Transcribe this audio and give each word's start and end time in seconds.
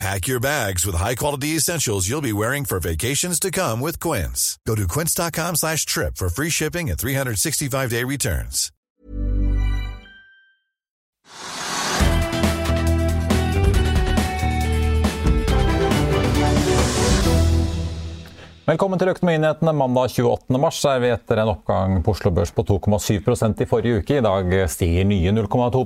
Pack 0.00 0.26
your 0.26 0.40
bags 0.40 0.84
with 0.84 0.96
high-quality 0.96 1.56
essentials 1.56 2.08
you'll 2.08 2.20
be 2.20 2.32
wearing 2.32 2.64
for 2.64 2.80
vacations 2.80 3.38
to 3.40 3.50
come 3.50 3.80
with 3.80 4.00
Quince. 4.00 4.58
Go 4.66 4.74
to 4.74 4.88
quince.com 4.88 5.54
slash 5.56 5.86
trip 5.86 6.16
for 6.16 6.28
free 6.28 6.50
shipping 6.50 6.90
and 6.90 6.98
365-day 6.98 8.04
returns. 8.04 8.70
Velkommen 18.64 18.96
til 18.98 19.10
Økonominyhetene 19.12 19.72
mandag 19.76 20.08
28. 20.08 20.56
mars. 20.56 20.78
Er 20.88 21.02
vi 21.02 21.10
etter 21.12 21.36
en 21.36 21.50
oppgang 21.52 21.98
på 22.04 22.14
Oslo 22.14 22.30
Børs 22.32 22.52
på 22.56 22.64
2,7 22.64 23.60
i 23.60 23.66
forrige 23.68 23.98
uke. 24.00 24.16
I 24.16 24.24
dag 24.24 24.54
stiger 24.72 25.04
nye 25.04 25.34
0,2 25.36 25.82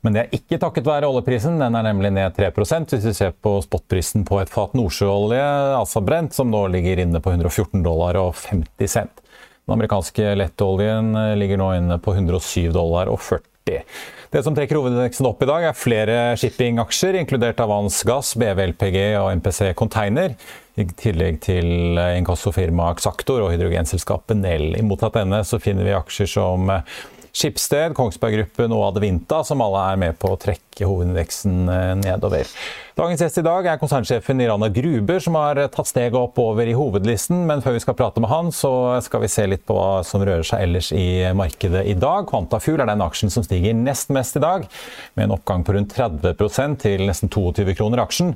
men 0.00 0.16
det 0.16 0.22
er 0.22 0.36
ikke 0.36 0.58
takket 0.62 0.86
være 0.88 1.08
oljeprisen. 1.10 1.58
Den 1.60 1.76
er 1.76 1.84
nemlig 1.84 2.12
ned 2.16 2.36
3 2.36 2.50
hvis 2.54 3.04
vi 3.04 3.14
ser 3.16 3.34
på 3.36 3.58
spotprisen 3.64 4.24
på 4.28 4.40
et 4.40 4.52
fat 4.52 4.72
nordsjøolje, 4.78 5.44
altså 5.76 6.00
brent, 6.04 6.34
som 6.36 6.50
nå 6.50 6.66
ligger 6.72 7.02
inne 7.04 7.20
på 7.20 7.34
114 7.34 7.82
dollar 7.84 8.16
og 8.20 8.34
50 8.34 8.88
cent. 8.88 9.20
Den 9.66 9.76
amerikanske 9.76 10.32
lettoljen 10.40 11.12
ligger 11.38 11.60
nå 11.60 11.74
inne 11.76 12.00
på 12.02 12.16
107 12.16 12.72
dollar 12.74 13.12
og 13.12 13.20
40. 13.22 13.84
Det 14.30 14.40
som 14.46 14.54
trekker 14.54 14.78
hovedindeksen 14.78 15.26
opp 15.26 15.42
i 15.42 15.46
dag, 15.50 15.64
er 15.68 15.76
flere 15.78 16.16
shippingaksjer, 16.38 17.18
inkludert 17.20 17.60
Avans 17.62 18.00
Gass, 18.06 18.32
BV 18.38 18.60
LPG 18.72 18.98
og 19.18 19.30
MPC 19.40 19.72
Container. 19.78 20.34
I 20.78 20.86
tillegg 20.96 21.40
til 21.44 21.98
inkassofirmaet 21.98 23.02
Xactor 23.02 23.44
og 23.44 23.50
hydrogenselskapet 23.52 24.38
Nell. 24.38 24.72
I 24.78 24.84
motsatt 24.86 25.18
ende 25.22 25.42
så 25.46 25.58
finner 25.62 25.86
vi 25.86 25.96
aksjer 25.98 26.30
som 26.30 26.70
Skipsted, 27.32 27.94
Kongsberg 27.98 28.38
Gruppen 28.38 28.74
og 28.76 28.88
Adevinta, 28.88 29.42
som 29.46 29.62
alle 29.64 29.84
er 29.92 30.00
med 30.02 30.18
på 30.20 30.32
å 30.34 30.40
trekke 30.40 30.69
hovedindeksen 30.78 31.68
eh, 31.68 31.94
nedover. 32.00 32.48
Dagens 33.00 33.22
gjest 33.22 33.38
i 33.40 33.44
dag 33.46 33.64
er 33.64 33.78
konsernsjefen 33.80 34.42
Irana 34.44 34.68
Gruber, 34.68 35.20
som 35.24 35.36
har 35.38 35.56
tatt 35.72 35.88
steget 35.88 36.16
oppover 36.18 36.68
i 36.68 36.74
hovedlisten. 36.76 37.46
Men 37.48 37.62
før 37.64 37.76
vi 37.78 37.80
skal 37.80 37.96
prate 37.96 38.20
med 38.20 38.28
han, 38.28 38.50
så 38.52 38.72
skal 39.04 39.24
vi 39.24 39.30
se 39.32 39.46
litt 39.48 39.64
på 39.68 39.76
hva 39.76 40.02
som 40.04 40.20
rører 40.20 40.44
seg 40.44 40.66
ellers 40.66 40.90
i 40.92 41.24
markedet 41.36 41.86
i 41.88 41.94
dag. 41.96 42.26
Quantafuel 42.28 42.82
er 42.84 42.90
den 42.90 43.04
aksjen 43.04 43.32
som 43.32 43.46
stiger 43.46 43.76
nest 43.78 44.12
mest 44.12 44.36
i 44.36 44.42
dag, 44.44 44.66
med 45.16 45.26
en 45.26 45.36
oppgang 45.38 45.64
på 45.64 45.76
rundt 45.78 45.96
30% 45.96 46.82
til 46.84 47.06
nesten 47.08 47.32
22 47.32 47.74
kroner 47.78 48.04
aksjen. 48.04 48.34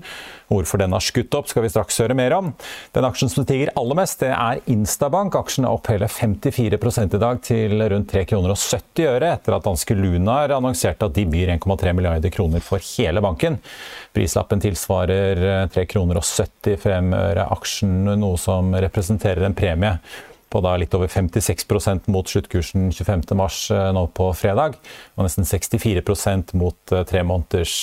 Hvorfor 0.49 0.81
den 0.81 0.97
har 0.97 1.05
skutt 1.05 1.35
opp, 1.37 1.49
skal 1.51 1.65
vi 1.65 1.73
straks 1.73 2.01
høre 2.01 2.17
mer 2.17 2.33
om. 2.37 2.53
Den 2.97 3.09
aksjen 3.09 3.33
som 3.33 3.45
stiger 3.45 3.73
aller 3.81 3.99
mest, 4.01 4.21
det 4.25 4.33
er 4.33 4.63
Instabank. 4.71 5.37
Aksjen 5.41 5.69
er 5.69 5.77
opp 5.77 5.89
hele 5.93 6.09
54 6.09 6.81
i 7.05 7.21
dag, 7.21 7.41
til 7.45 7.85
rundt 7.93 8.13
3,70 8.13 8.29
kroner 8.33 8.55
og 8.55 8.61
70 8.61 9.29
etter 9.29 9.57
at 9.57 9.65
danske 9.65 9.97
Lunar 9.99 10.53
annonserte 10.57 11.09
at 11.09 11.17
de 11.17 11.25
byr 11.29 11.53
1,3 11.57 11.93
milliarder 11.97 12.24
kroner 12.31 12.63
for 12.65 12.83
hele 12.97 13.21
banken. 13.25 13.59
Prislappen 14.15 14.63
tilsvarer 14.63 15.41
3 15.73 15.83
eh, 15.83 15.89
kroner 15.91 16.21
og 16.21 16.27
75 16.27 17.11
øre 17.19 17.49
aksjen, 17.57 17.97
noe 18.21 18.39
som 18.41 18.75
representerer 18.75 19.47
en 19.47 19.57
premie 19.59 19.99
på 20.55 20.61
da 20.63 20.77
litt 20.79 20.95
over 20.95 21.11
56% 21.11 22.07
mot 22.15 22.29
sluttkursen 22.31 22.93
25.3 22.95 23.35
mars 23.35 23.57
nå 23.97 24.05
på 24.15 24.29
fredag. 24.39 24.77
Og 25.17 25.27
nesten 25.27 25.49
64 25.49 26.05
mot 26.55 26.95
eh, 26.95 27.03
tre 27.11 27.25
måneders, 27.27 27.75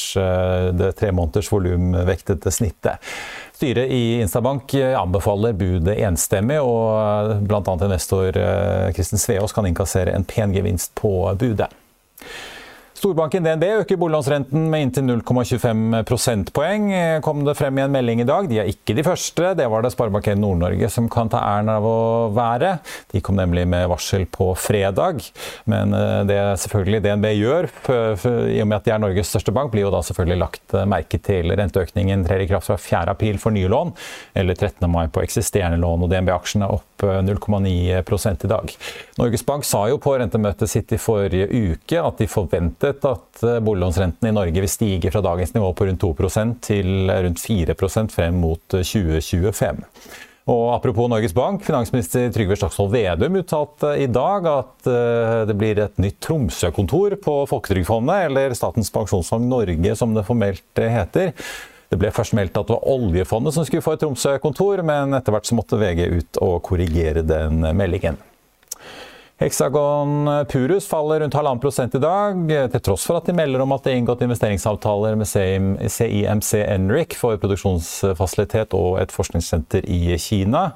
det 0.80 0.94
tre 1.02 1.11
måneders 1.11 1.52
volumvektede 1.52 2.52
snittet. 2.52 3.11
Styret 3.58 3.92
i 3.92 4.21
Instabank 4.23 4.73
anbefaler 4.98 5.54
budet 5.54 5.99
enstemmig, 6.02 6.61
og 6.64 7.43
bl.a. 7.43 7.76
investor 7.76 8.39
Kristin 8.95 9.21
Sveås 9.21 9.54
kan 9.54 9.67
innkassere 9.70 10.16
en 10.16 10.26
pen 10.26 10.55
gevinst 10.55 10.95
på 10.98 11.11
budet. 11.37 11.70
Storbanken 13.02 13.45
DNB 13.45 13.64
øker 13.82 13.98
boliglånsrenten 13.98 14.67
med 14.70 14.86
inntil 14.86 15.08
0,25 15.10 16.04
prosentpoeng, 16.06 16.92
kom 17.26 17.42
det 17.48 17.56
frem 17.58 17.80
i 17.80 17.86
en 17.86 17.94
melding 17.94 18.22
i 18.22 18.28
dag. 18.30 18.50
De 18.50 18.60
er 18.62 18.70
ikke 18.70 18.94
de 18.98 19.06
første, 19.06 19.56
det 19.58 19.66
var 19.73 19.82
det 19.82 19.94
Sparebank1 19.95 20.38
Nord-Norge 20.38 20.89
som 20.94 21.08
kan 21.10 21.32
ta 21.32 21.42
æren 21.42 21.72
av 21.73 21.88
å 21.88 21.98
være. 22.36 22.76
De 23.10 23.23
kom 23.26 23.40
nemlig 23.40 23.66
med 23.70 23.88
varsel 23.90 24.28
på 24.30 24.52
fredag. 24.60 25.26
Men 25.72 25.95
det 26.30 26.42
det 26.42 26.60
selvfølgelig 26.61 27.02
DNB 27.06 27.28
gjør, 27.36 27.67
i 28.52 28.61
og 28.61 28.70
med 28.70 28.78
at 28.78 28.88
de 28.88 28.94
er 28.94 29.02
Norges 29.02 29.32
største 29.32 29.54
bank, 29.56 29.72
blir 29.73 29.86
jo 29.86 29.94
da 29.94 30.02
selvfølgelig 30.06 30.40
lagt 30.42 30.76
eh, 30.76 30.88
merke 30.90 31.20
til. 31.23 31.52
Renteøkningen 31.58 32.26
trer 32.28 32.44
i 32.44 32.50
kraft 32.50 32.70
fra 32.70 32.78
4. 32.82 33.16
april 33.16 33.40
for 33.42 33.56
nye 33.56 33.70
lån, 33.72 33.94
eller 34.42 34.58
13. 34.58 34.88
mai 34.92 35.08
på 35.14 35.23
eksisterende 35.23 35.82
lån. 35.82 36.06
og 36.06 36.11
DNB-aksjene 36.11 36.67
er 36.67 36.78
opp 36.78 36.91
0,9 37.08 38.45
i 38.45 38.48
dag. 38.48 38.73
Norges 39.17 39.45
Bank 39.45 39.66
sa 39.66 39.86
jo 39.89 40.00
på 40.02 40.16
rentemøtet 40.20 40.70
sitt 40.70 40.92
i 40.94 41.00
forrige 41.02 41.48
uke 41.50 42.02
at 42.02 42.22
de 42.22 42.30
forventet 42.30 43.06
at 43.08 43.45
eh, 43.45 43.60
boliglånsrenten 43.64 44.30
i 44.30 44.34
Norge 44.36 44.64
vil 44.64 44.72
stige 44.72 45.11
fra 45.14 45.23
dagens 45.26 45.56
nivå 45.56 45.73
på 45.73 45.88
rundt 45.90 46.04
2% 46.04 46.60
til 46.67 47.11
rundt 47.11 47.45
4% 47.45 48.14
frem 48.14 48.42
mot 48.44 48.64
2025. 48.72 49.82
Eh, 49.86 50.20
og 50.52 50.72
Apropos 50.73 51.10
Norges 51.11 51.36
Bank, 51.38 51.61
finansminister 51.64 52.32
Trygve 52.34 52.58
Slagsvold 52.58 52.95
Vedum 52.95 53.38
uttalte 53.40 53.94
i 54.02 54.08
dag 54.10 54.48
at 54.50 54.90
eh, 54.90 55.42
det 55.48 55.56
blir 55.58 55.80
et 55.84 56.02
nytt 56.02 56.17
Tromsø-kontor 56.26 57.16
på 57.22 57.36
Folketrygdfondet, 57.52 58.30
eller 58.30 58.56
Statens 58.58 58.90
pensjonsfond 58.94 59.52
Norge 59.52 59.95
som 60.00 60.17
det 60.17 60.26
formelt 60.28 60.82
heter. 60.82 61.36
Det 61.92 62.00
ble 62.00 62.10
først 62.16 62.36
meldt 62.38 62.56
at 62.56 62.70
det 62.70 62.78
var 62.78 62.88
oljefondet 62.88 63.52
som 63.52 63.66
skulle 63.68 63.84
få 63.84 63.98
et 63.98 64.04
Tromsø-kontor, 64.06 64.80
men 64.88 65.12
etter 65.18 65.36
hvert 65.36 65.50
så 65.50 65.58
måtte 65.58 65.80
VG 65.80 66.06
ut 66.08 66.40
og 66.40 66.62
korrigere 66.64 67.26
den 67.28 67.66
meldingen. 67.76 68.20
Hexagon 69.42 70.30
Purus 70.48 70.86
faller 70.88 71.24
rundt 71.24 71.34
halvannen 71.34 71.60
prosent 71.60 71.96
i 71.98 72.02
dag, 72.04 72.38
til 72.72 72.84
tross 72.86 73.08
for 73.10 73.18
at 73.18 73.28
de 73.28 73.34
melder 73.36 73.64
om 73.64 73.74
at 73.74 73.84
det 73.84 73.92
er 73.92 74.00
inngått 74.00 74.22
investeringsavtaler 74.24 75.18
med 75.18 75.28
CIMC 75.28 76.52
Enric 76.62 77.18
for 77.18 77.42
produksjonsfasilitet 77.42 78.76
og 78.78 79.00
et 79.02 79.12
forskningssenter 79.12 79.90
i 79.90 80.14
Kina. 80.22 80.70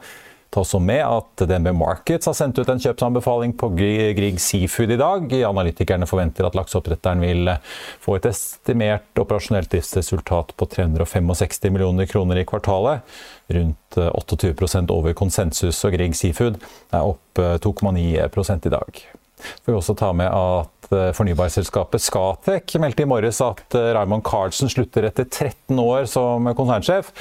Ta 0.56 0.62
også 0.64 0.80
med 0.80 1.02
at 1.04 1.42
DNB 1.50 1.74
Markets 1.76 2.30
har 2.30 2.36
sendt 2.38 2.62
ut 2.62 2.70
en 2.72 2.80
kjøpsanbefaling 2.80 3.58
på 3.60 3.68
Grieg 3.76 4.38
Seafood 4.40 4.94
i 4.96 4.98
dag. 5.02 5.34
Analytikerne 5.50 6.08
forventer 6.08 6.48
at 6.48 6.56
lakseoppdretteren 6.56 7.20
vil 7.20 7.52
få 8.00 8.16
et 8.16 8.30
estimert 8.30 9.20
operasjonelt 9.20 9.68
driftsresultat 9.74 10.54
på 10.56 10.70
365 10.78 11.68
millioner 11.76 12.08
kroner 12.08 12.40
i 12.40 12.46
kvartalet. 12.48 13.04
Rundt 13.52 14.00
28% 14.00 14.96
over 14.96 15.18
konsensus, 15.20 15.84
og 15.84 15.98
Grieg 15.98 16.16
Seafood 16.16 16.64
er 16.96 17.04
opp 17.04 17.44
2,9 17.68 18.00
i 18.16 18.74
dag. 18.78 19.06
Får 19.36 19.74
vi 19.74 19.76
også 19.76 19.98
ta 20.00 20.14
med 20.16 20.32
at 20.32 20.75
Eh, 20.94 21.12
fornybarselskapet 21.16 22.02
Scatec 22.02 22.76
meldte 22.82 23.06
i 23.06 23.10
morges 23.10 23.40
at 23.44 23.76
eh, 23.78 23.92
Raymond 23.96 24.24
Carlsen 24.26 24.70
slutter 24.72 25.08
etter 25.08 25.26
13 25.26 25.80
år 25.82 26.06
som 26.10 26.50
konsernsjef. 26.58 27.12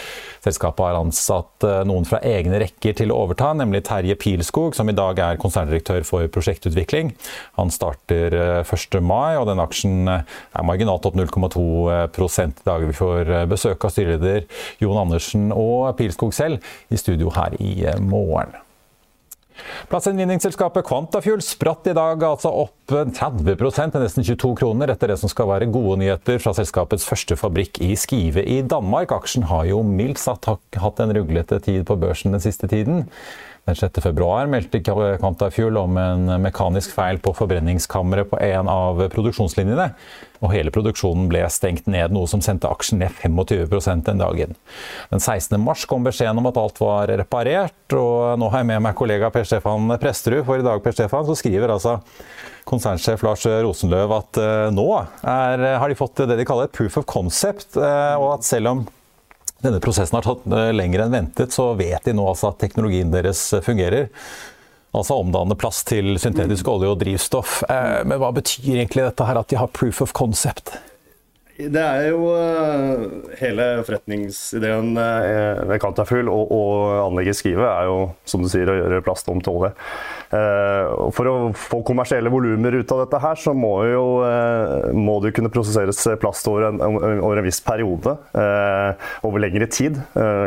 Selskapet 0.45 0.85
har 0.85 0.99
ansatt 0.99 1.67
eh, 1.67 1.81
noen 1.89 2.09
fra 2.09 2.21
egne 2.27 2.61
rekker 2.63 2.97
til 2.99 3.15
å 3.15 3.21
overta, 3.25 3.53
nemlig 3.57 3.85
Terje 3.89 4.17
Pilskog, 4.21 4.77
som 4.77 4.91
i 4.91 4.97
dag 4.97 5.21
er 5.23 5.41
konserndirektør 5.41 6.05
for 6.09 6.29
prosjektutvikling. 6.35 7.15
Han 7.61 7.73
starter 7.75 8.37
1. 8.65 8.99
mai, 9.05 9.37
og 9.39 9.49
den 9.51 9.63
aksjen 9.63 10.11
er 10.11 10.67
marginalt 10.67 11.07
opp 11.09 11.17
0,2 11.19 11.65
i 11.95 12.51
dag. 12.65 12.89
Vi 12.89 12.97
får 12.97 13.33
besøk 13.51 13.87
av 13.87 13.95
styreleder 13.95 14.45
Jon 14.83 15.01
Andersen 15.07 15.51
og 15.55 15.95
Pilskog 15.99 16.35
selv 16.37 16.75
i 16.93 17.01
studio 17.01 17.33
her 17.35 17.57
i 17.63 17.75
morgen. 18.03 18.64
Plassgjenvinningsselskapet 19.91 20.87
Quantafuel 20.89 21.43
spratt 21.45 21.87
i 21.91 21.95
dag 21.97 22.23
altså 22.27 22.51
opp 22.65 22.91
30 22.91 23.55
til 23.55 24.03
nesten 24.03 24.27
22 24.27 24.53
kroner 24.61 24.93
etter 24.93 25.13
det 25.13 25.19
som 25.21 25.31
skal 25.31 25.49
være 25.53 25.71
gode 25.73 26.01
nyheter 26.03 26.41
fra 26.43 26.55
selskapets 26.57 27.07
første 27.07 27.39
fabrikk 27.39 27.81
i 27.85 27.95
Skive 27.99 28.43
i 28.43 28.61
Danmark. 28.67 29.15
Aksjen 29.15 29.47
har 29.51 29.67
jo 29.71 29.83
mildt 29.87 30.21
sagt 30.23 30.51
hatt 30.51 31.03
en 31.05 31.15
ruglete 31.17 31.61
tid 31.65 31.87
på 31.89 31.99
børsen 32.01 32.35
den 32.35 32.45
siste 32.45 32.71
tiden. 32.71 33.07
Den 33.65 33.77
6. 33.77 34.03
februar 34.05 34.47
meldte 34.47 34.83
Quantafuel 34.85 35.79
om 35.81 35.97
en 35.97 36.27
mekanisk 36.43 36.93
feil 36.93 37.17
på 37.25 37.33
forbrenningskammeret 37.33 38.29
på 38.29 38.37
en 38.45 38.69
av 38.69 38.99
produksjonslinjene. 39.15 39.87
Og 40.45 40.53
hele 40.53 40.73
produksjonen 40.75 41.31
ble 41.31 41.41
stengt 41.49 41.87
ned, 41.89 42.13
noe 42.13 42.29
som 42.29 42.43
sendte 42.45 42.69
aksjen 42.69 43.01
ned 43.01 43.15
25% 43.23 44.05
den 44.05 44.21
dagen. 44.21 44.53
Den 45.09 45.23
16. 45.23 45.57
mars 45.65 45.87
kom 45.89 46.05
beskjeden 46.05 46.43
om 46.43 46.51
at 46.51 46.61
alt 46.61 46.83
var 46.83 47.09
reparert, 47.09 47.97
og 47.97 48.37
nå 48.43 48.51
har 48.53 48.61
jeg 48.61 48.69
med 48.75 48.85
meg 48.85 48.99
kollega 48.99 49.33
Per 49.33 49.49
Stefan 49.49 49.97
Presterud. 50.03 50.43
For 50.45 50.61
i 50.61 50.67
dag 50.67 50.85
Per 50.85 50.97
Stefan, 50.99 51.25
så 51.25 51.39
skriver 51.41 51.73
altså 51.73 51.97
konsernsjef 52.69 53.25
Lars 53.25 53.47
Rosenløv 53.65 54.13
at 54.19 54.43
uh, 54.45 54.69
nå 54.77 54.87
er, 54.99 55.65
har 55.81 55.89
de 55.89 55.97
fått 55.97 56.21
det 56.29 56.37
de 56.37 56.47
kaller 56.49 56.69
et 56.69 56.77
proof 56.77 57.01
of 57.01 57.09
concept, 57.09 57.71
uh, 57.81 58.21
og 58.21 58.35
at 58.35 58.45
selv 58.49 58.75
om 58.75 58.85
denne 59.65 59.81
prosessen 59.83 60.19
har 60.19 60.27
tatt 60.27 60.47
eh, 60.53 60.73
lenger 60.77 61.07
enn 61.07 61.15
ventet, 61.15 61.55
så 61.55 61.73
vet 61.79 62.05
de 62.05 62.15
nå 62.17 62.27
altså 62.29 62.53
at 62.53 62.61
teknologien 62.63 63.13
deres 63.15 63.47
eh, 63.57 63.65
fungerer. 63.65 64.11
Altså 64.95 65.17
omdanne 65.19 65.57
plast 65.59 65.89
til 65.91 66.15
syntetisk 66.23 66.69
olje 66.71 66.93
og 66.93 67.01
drivstoff. 67.01 67.63
Eh, 67.67 68.03
men 68.07 68.21
hva 68.23 68.31
betyr 68.37 68.77
egentlig 68.77 69.09
dette 69.09 69.27
her 69.27 69.41
at 69.41 69.51
de 69.51 69.59
har 69.59 69.73
proof 69.75 70.05
of 70.05 70.15
concept? 70.17 70.77
Det 71.55 71.79
er 71.79 72.09
jo 72.09 72.33
uh, 72.35 73.03
hele 73.39 73.65
forretningsideen 73.87 74.89
uh, 74.99 75.61
med 75.69 75.79
Quantafuel 75.79 76.27
og, 76.27 76.51
og 76.51 76.73
anlegget 77.05 77.39
Skive 77.39 77.69
er 77.69 77.87
jo, 77.87 77.99
som 78.27 78.43
du 78.43 78.49
sier, 78.51 78.67
å 78.67 78.75
gjøre 78.75 79.05
plast 79.07 79.31
om 79.31 79.39
til 79.39 79.61
olje. 79.61 79.71
Uh, 80.35 81.13
for 81.15 81.31
å 81.31 81.35
få 81.55 81.79
kommersielle 81.87 82.33
volumer 82.33 82.75
ut 82.81 82.95
av 82.97 83.05
dette 83.05 83.21
her, 83.23 83.39
så 83.39 83.55
må, 83.55 83.71
jo, 83.87 84.03
må 84.99 85.21
det 85.23 85.31
kunne 85.37 85.53
prosesseres 85.55 86.03
plast 86.19 86.51
over 86.51 86.73
en, 86.73 86.83
over 87.23 87.39
en 87.39 87.47
viss 87.47 87.63
periode. 87.63 88.17
over 89.23 89.43
lengre 89.43 89.69
tid. 89.71 90.01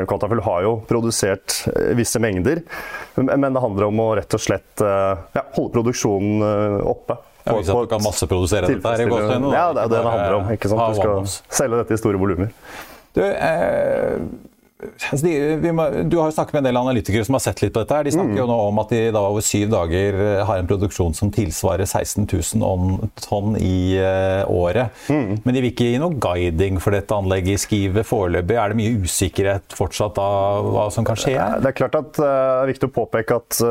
Quantafuel 0.09 0.43
har 0.43 0.65
jo 0.65 0.73
produsert 0.89 1.61
visse 1.95 2.19
mengder, 2.19 2.65
men 3.15 3.47
det 3.47 3.63
handler 3.63 3.87
om 3.87 4.03
å 4.03 4.11
rett 4.19 4.35
og 4.35 4.43
slett 4.43 4.83
ja, 4.83 5.47
holde 5.55 5.75
produksjonen 5.77 6.83
oppe. 6.83 7.19
Ja, 7.47 7.55
hvis 7.57 7.71
du 7.71 7.85
kan 7.93 8.03
masseprodusere 8.05 8.67
dette 8.69 8.91
her 8.93 9.03
i 9.05 9.07
gåsehudene. 9.09 9.53
Ja, 9.55 9.65
det 9.73 9.83
er 9.85 9.87
det 9.93 9.97
det 9.97 10.11
handler 10.11 10.37
om. 10.41 10.51
ikke 10.53 10.69
sant? 10.73 10.83
Du 10.93 11.01
skal 11.01 11.57
selge 11.61 11.81
dette 11.81 11.97
i 11.97 12.01
store 12.03 12.21
volumer. 12.21 12.51
Du, 13.17 13.21
eh, 13.23 14.19
du 14.77 16.17
har 16.17 16.27
jo 16.27 16.33
snakket 16.35 16.53
med 16.53 16.59
en 16.59 16.67
del 16.67 16.77
analytikere 16.77 17.25
som 17.25 17.33
har 17.33 17.41
sett 17.41 17.63
litt 17.63 17.73
på 17.73 17.81
dette. 17.81 17.95
her. 17.97 18.05
De 18.05 18.11
snakker 18.13 18.35
mm. 18.35 18.41
jo 18.43 18.45
nå 18.45 18.57
om 18.67 18.81
at 18.83 18.91
de 18.93 18.99
da 19.15 19.23
over 19.25 19.41
syv 19.41 19.71
dager 19.73 20.19
eh, 20.21 20.41
har 20.45 20.61
en 20.61 20.69
produksjon 20.69 21.17
som 21.17 21.31
tilsvarer 21.33 21.87
16 21.87 22.27
000 22.29 23.09
tonn 23.23 23.57
i 23.57 23.97
uh, 23.97 24.45
året. 24.53 24.93
Mm. 25.09 25.41
Men 25.41 25.57
de 25.57 25.63
vil 25.63 25.71
ikke 25.71 25.89
gi 25.89 25.97
noe 26.01 26.19
guiding 26.21 26.77
for 26.83 26.93
dette 26.93 27.17
anlegget 27.17 27.57
i 27.57 27.63
Skive 27.63 28.05
foreløpig. 28.05 28.59
Er 28.61 28.69
det 28.69 28.79
mye 28.83 29.01
usikkerhet 29.01 29.73
fortsatt 29.79 30.21
av 30.21 30.69
hva 30.75 30.85
som 30.93 31.07
kan 31.07 31.17
skje? 31.17 31.33
Det 31.33 31.73
er 31.73 31.77
klart 31.81 31.97
at 31.97 32.21
uh, 32.21 32.27
det 32.27 32.61
er 32.61 32.73
viktig 32.75 32.91
å 32.91 32.95
påpeke 32.99 33.41
at, 33.41 33.61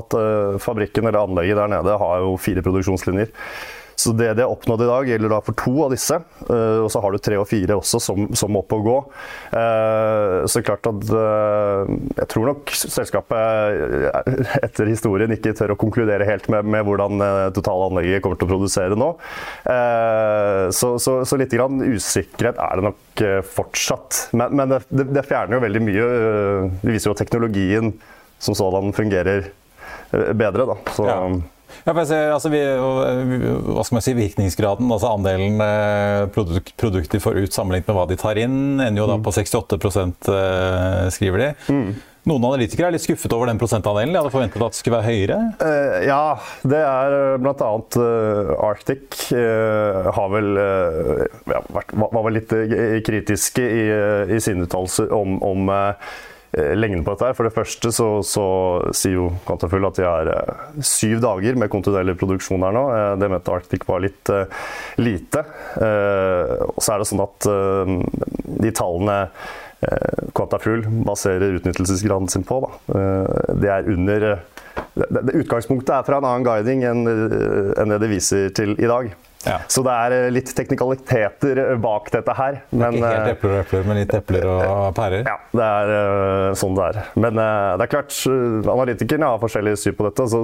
at 0.00 0.20
fabrikken 0.62 1.06
eller 1.06 1.22
anlegget 1.22 1.62
der 1.62 1.74
nede 1.76 1.98
har 2.02 2.26
jo 2.26 2.34
fire 2.42 2.66
produksjonslinjer. 2.66 3.30
Så 3.96 4.12
det 4.12 4.34
de 4.36 4.44
har 4.44 4.52
oppnådd 4.52 4.82
i 4.84 4.88
dag, 4.90 5.08
gjelder 5.08 5.32
da 5.32 5.38
for 5.44 5.56
to 5.56 5.72
av 5.86 5.92
disse. 5.94 6.18
Uh, 6.50 6.84
og 6.84 6.90
så 6.92 7.00
har 7.00 7.14
du 7.14 7.18
tre 7.22 7.38
og 7.40 7.46
fire 7.48 7.78
også 7.78 8.00
som, 8.02 8.26
som 8.36 8.58
opp 8.60 8.74
og 8.76 8.84
gå. 8.84 8.96
Uh, 9.54 10.44
så 10.50 10.60
klart 10.66 10.84
at 10.90 11.08
uh, 11.08 11.88
Jeg 12.18 12.28
tror 12.32 12.50
nok 12.50 12.74
selskapet 12.76 14.36
etter 14.66 14.92
historien 14.92 15.32
ikke 15.32 15.54
tør 15.56 15.72
å 15.72 15.78
konkludere 15.80 16.28
helt 16.28 16.50
med, 16.52 16.68
med 16.68 16.84
hvordan 16.86 17.24
totalanlegget 17.56 18.22
kommer 18.24 18.38
til 18.38 18.48
å 18.48 18.50
produsere 18.50 18.98
nå. 18.98 19.08
så, 20.76 20.88
så, 21.02 21.12
så 21.26 21.38
litt 21.38 21.54
grann 21.54 21.80
usikkerhet 21.80 22.58
er 22.60 22.78
det 22.78 22.86
nok 22.88 23.22
fortsatt. 23.56 24.20
Men, 24.36 24.56
men 24.58 24.74
det, 24.74 25.08
det, 25.14 25.24
fjerner 25.26 25.56
jo 25.56 25.64
veldig 25.64 25.82
mye. 25.86 26.06
Det 26.82 26.92
viser 26.92 27.10
jo 27.10 27.16
at 27.16 27.22
teknologien 27.22 27.92
som 28.42 28.56
sådan 28.58 28.92
fungerer 28.96 29.50
bedre. 30.10 30.68
Da. 30.68 30.78
Så, 30.96 31.08
ja. 31.08 31.20
Ja, 31.86 31.94
ser, 32.02 32.32
altså 32.34 32.50
vi, 32.50 32.58
hva 32.66 33.84
skal 33.86 34.00
man 34.00 34.02
si, 34.02 34.16
Virkningsgraden, 34.18 34.90
altså 34.90 35.12
andelen 35.12 35.60
eh, 35.62 36.24
produk 36.34 36.72
produkter 36.74 37.22
får 37.22 37.38
ut 37.44 37.54
sammenlignet 37.54 37.86
med 37.86 37.98
hva 38.00 38.08
de 38.10 38.18
tar 38.18 38.40
inn, 38.42 38.58
ender 38.82 39.04
jo 39.04 39.06
da 39.06 39.20
mm. 39.20 39.22
på 39.22 39.34
68 39.36 39.78
eh, 40.34 41.06
skriver 41.14 41.44
de. 41.44 41.48
Mm. 41.70 41.88
Noen 42.26 42.42
analytikere 42.48 42.88
er 42.90 42.96
litt 42.96 43.04
skuffet 43.04 43.30
over 43.36 43.46
den 43.46 43.58
prosentandelen. 43.60 44.10
De 44.10 44.18
hadde 44.18 44.32
forventet 44.34 44.58
at 44.58 44.74
det 44.74 44.80
skulle 44.80 44.98
være 44.98 45.12
høyere? 45.12 45.36
Uh, 45.60 45.98
ja, 46.08 46.22
det 46.66 46.80
er 46.82 47.36
bl.a. 47.38 47.68
Uh, 47.94 48.50
Arctic 48.66 49.28
uh, 49.30 50.10
har 50.16 50.32
vel, 50.34 50.58
uh, 50.58 51.22
ja, 51.52 51.60
vært, 51.76 51.94
var 52.02 52.24
vel 52.26 52.40
litt 52.40 52.56
kritiske 53.06 53.62
i, 53.62 53.84
i 54.34 54.42
sine 54.42 54.66
uttalelser 54.66 55.14
om, 55.14 55.38
om 55.38 55.70
lengden 56.56 57.04
på 57.04 57.12
dette. 57.14 57.28
her. 57.28 57.36
For 57.36 57.48
det 57.48 57.54
første 57.54 57.92
så, 57.92 58.08
så 58.24 58.46
sier 58.96 59.18
jo 59.18 59.26
Quantafull 59.46 59.86
at 59.88 59.98
de 59.98 60.06
har 60.06 60.30
eh, 60.32 60.64
syv 60.84 61.20
dager 61.24 61.58
med 61.60 61.70
kontinuerlig 61.72 62.16
produksjon 62.20 62.64
her 62.64 62.74
nå. 62.76 62.84
Eh, 62.94 63.12
det 63.20 63.30
mente 63.32 63.52
Arctic 63.52 63.86
var 63.88 64.04
litt 64.04 64.32
lite. 65.00 65.42
Og 65.76 66.80
så 66.82 66.94
er 66.94 67.00
det 67.00 67.06
sånn 67.08 67.22
at 67.22 67.46
de 67.46 68.72
tallene 68.74 69.18
Quantafull 70.34 70.86
baserer 71.06 71.58
utnyttelsesgraden 71.58 72.30
sin 72.32 72.46
på, 72.48 72.58
da. 72.64 73.02
det 73.60 73.70
er 73.70 73.90
under 73.92 74.24
det, 74.96 75.34
Utgangspunktet 75.36 75.92
er 75.92 76.06
fra 76.06 76.18
en 76.18 76.26
annen 76.26 76.46
guiding 76.46 76.84
enn, 76.88 77.04
det 77.92 78.00
de 78.02 78.10
viser 78.10 78.48
til 78.56 78.74
i 78.80 78.88
dag. 78.88 79.12
Ja. 79.46 79.60
Så 79.70 79.82
det 79.86 79.94
er 79.94 80.14
eh, 80.16 80.28
litt 80.34 80.50
teknikaliteter 80.58 81.60
eh, 81.62 81.72
bak 81.80 82.10
dette 82.14 82.34
her. 82.36 82.60
Men, 82.72 82.98
ikke 82.98 83.12
helt 83.12 83.28
eh, 83.28 83.34
epler 83.36 83.54
og 83.54 83.60
epler, 83.62 83.86
men 83.86 84.00
litt 84.00 84.14
epler 84.18 84.46
og 84.50 84.86
pærer? 84.96 85.26
Ja, 85.28 85.36
det 85.56 85.70
er 85.70 86.58
sånn 86.58 86.76
det 86.76 86.88
er. 86.90 87.00
Men 87.14 87.38
det 87.38 87.86
er 87.86 87.92
klart, 87.92 88.14
analytikerne 88.26 89.30
har 89.32 89.42
forskjellig 89.42 89.76
syn 89.80 89.96
på 89.98 90.08
dette. 90.08 90.26
Så 90.32 90.42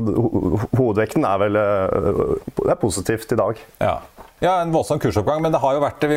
hovedvekten 0.78 1.26
er 1.28 1.42
vel 1.42 1.58
det 1.58 2.70
er 2.70 2.80
positivt 2.80 3.34
i 3.34 3.40
dag. 3.42 3.62
Ja. 3.82 3.96
Ja, 4.42 4.56
en 4.58 4.72
voldsom 4.74 4.98
kursoppgang, 4.98 5.42
men 5.44 5.54
det 5.54 5.60
har 5.62 5.76
jo 5.76 5.82
vært 5.84 6.04
vi, 6.10 6.16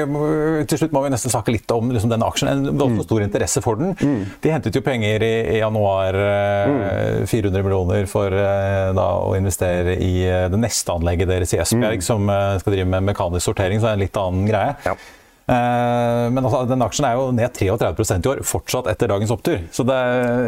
Til 0.70 0.80
slutt 0.82 0.94
må 0.96 1.04
vi 1.06 1.12
nesten 1.14 1.34
snakke 1.34 1.54
litt 1.54 1.70
om 1.76 1.92
liksom, 1.94 2.10
denne 2.10 2.26
aksjen. 2.26 2.50
En 2.50 2.64
voldsom 2.72 2.98
mm. 2.98 3.06
stor 3.06 3.26
interesse 3.26 3.62
for 3.62 3.82
den. 3.82 3.94
Mm. 4.00 4.32
De 4.42 4.54
hentet 4.54 4.80
jo 4.80 4.82
penger 4.86 5.26
i, 5.26 5.34
i 5.56 5.60
januar, 5.62 6.18
mm. 6.18 7.28
400 7.30 7.66
millioner, 7.68 8.10
for 8.10 8.34
eh, 8.34 8.90
da, 8.98 9.10
å 9.22 9.36
investere 9.38 9.98
i 10.02 10.14
eh, 10.26 10.48
det 10.52 10.62
neste 10.62 10.96
anlegget 10.96 11.30
deres 11.30 11.54
i 11.54 11.62
Esbjerg, 11.62 12.02
mm. 12.02 12.08
som 12.08 12.26
eh, 12.34 12.56
skal 12.64 12.78
drive 12.78 12.90
med 12.96 13.12
mekanisk 13.12 13.52
sortering, 13.52 13.82
så 13.82 13.92
det 13.92 13.94
er 13.94 14.00
en 14.00 14.06
litt 14.08 14.20
annen 14.24 14.50
greie. 14.50 14.74
Ja. 14.88 14.98
Eh, 15.46 16.28
men 16.34 16.42
altså, 16.42 16.64
den 16.66 16.82
aksjen 16.82 17.06
er 17.06 17.20
jo 17.20 17.26
ned 17.36 17.54
33% 17.54 18.26
i 18.26 18.30
år, 18.32 18.40
fortsatt 18.50 18.88
etter 18.90 19.12
dagens 19.12 19.34
opptur. 19.36 19.60
Så 19.76 19.86
det, 19.86 19.98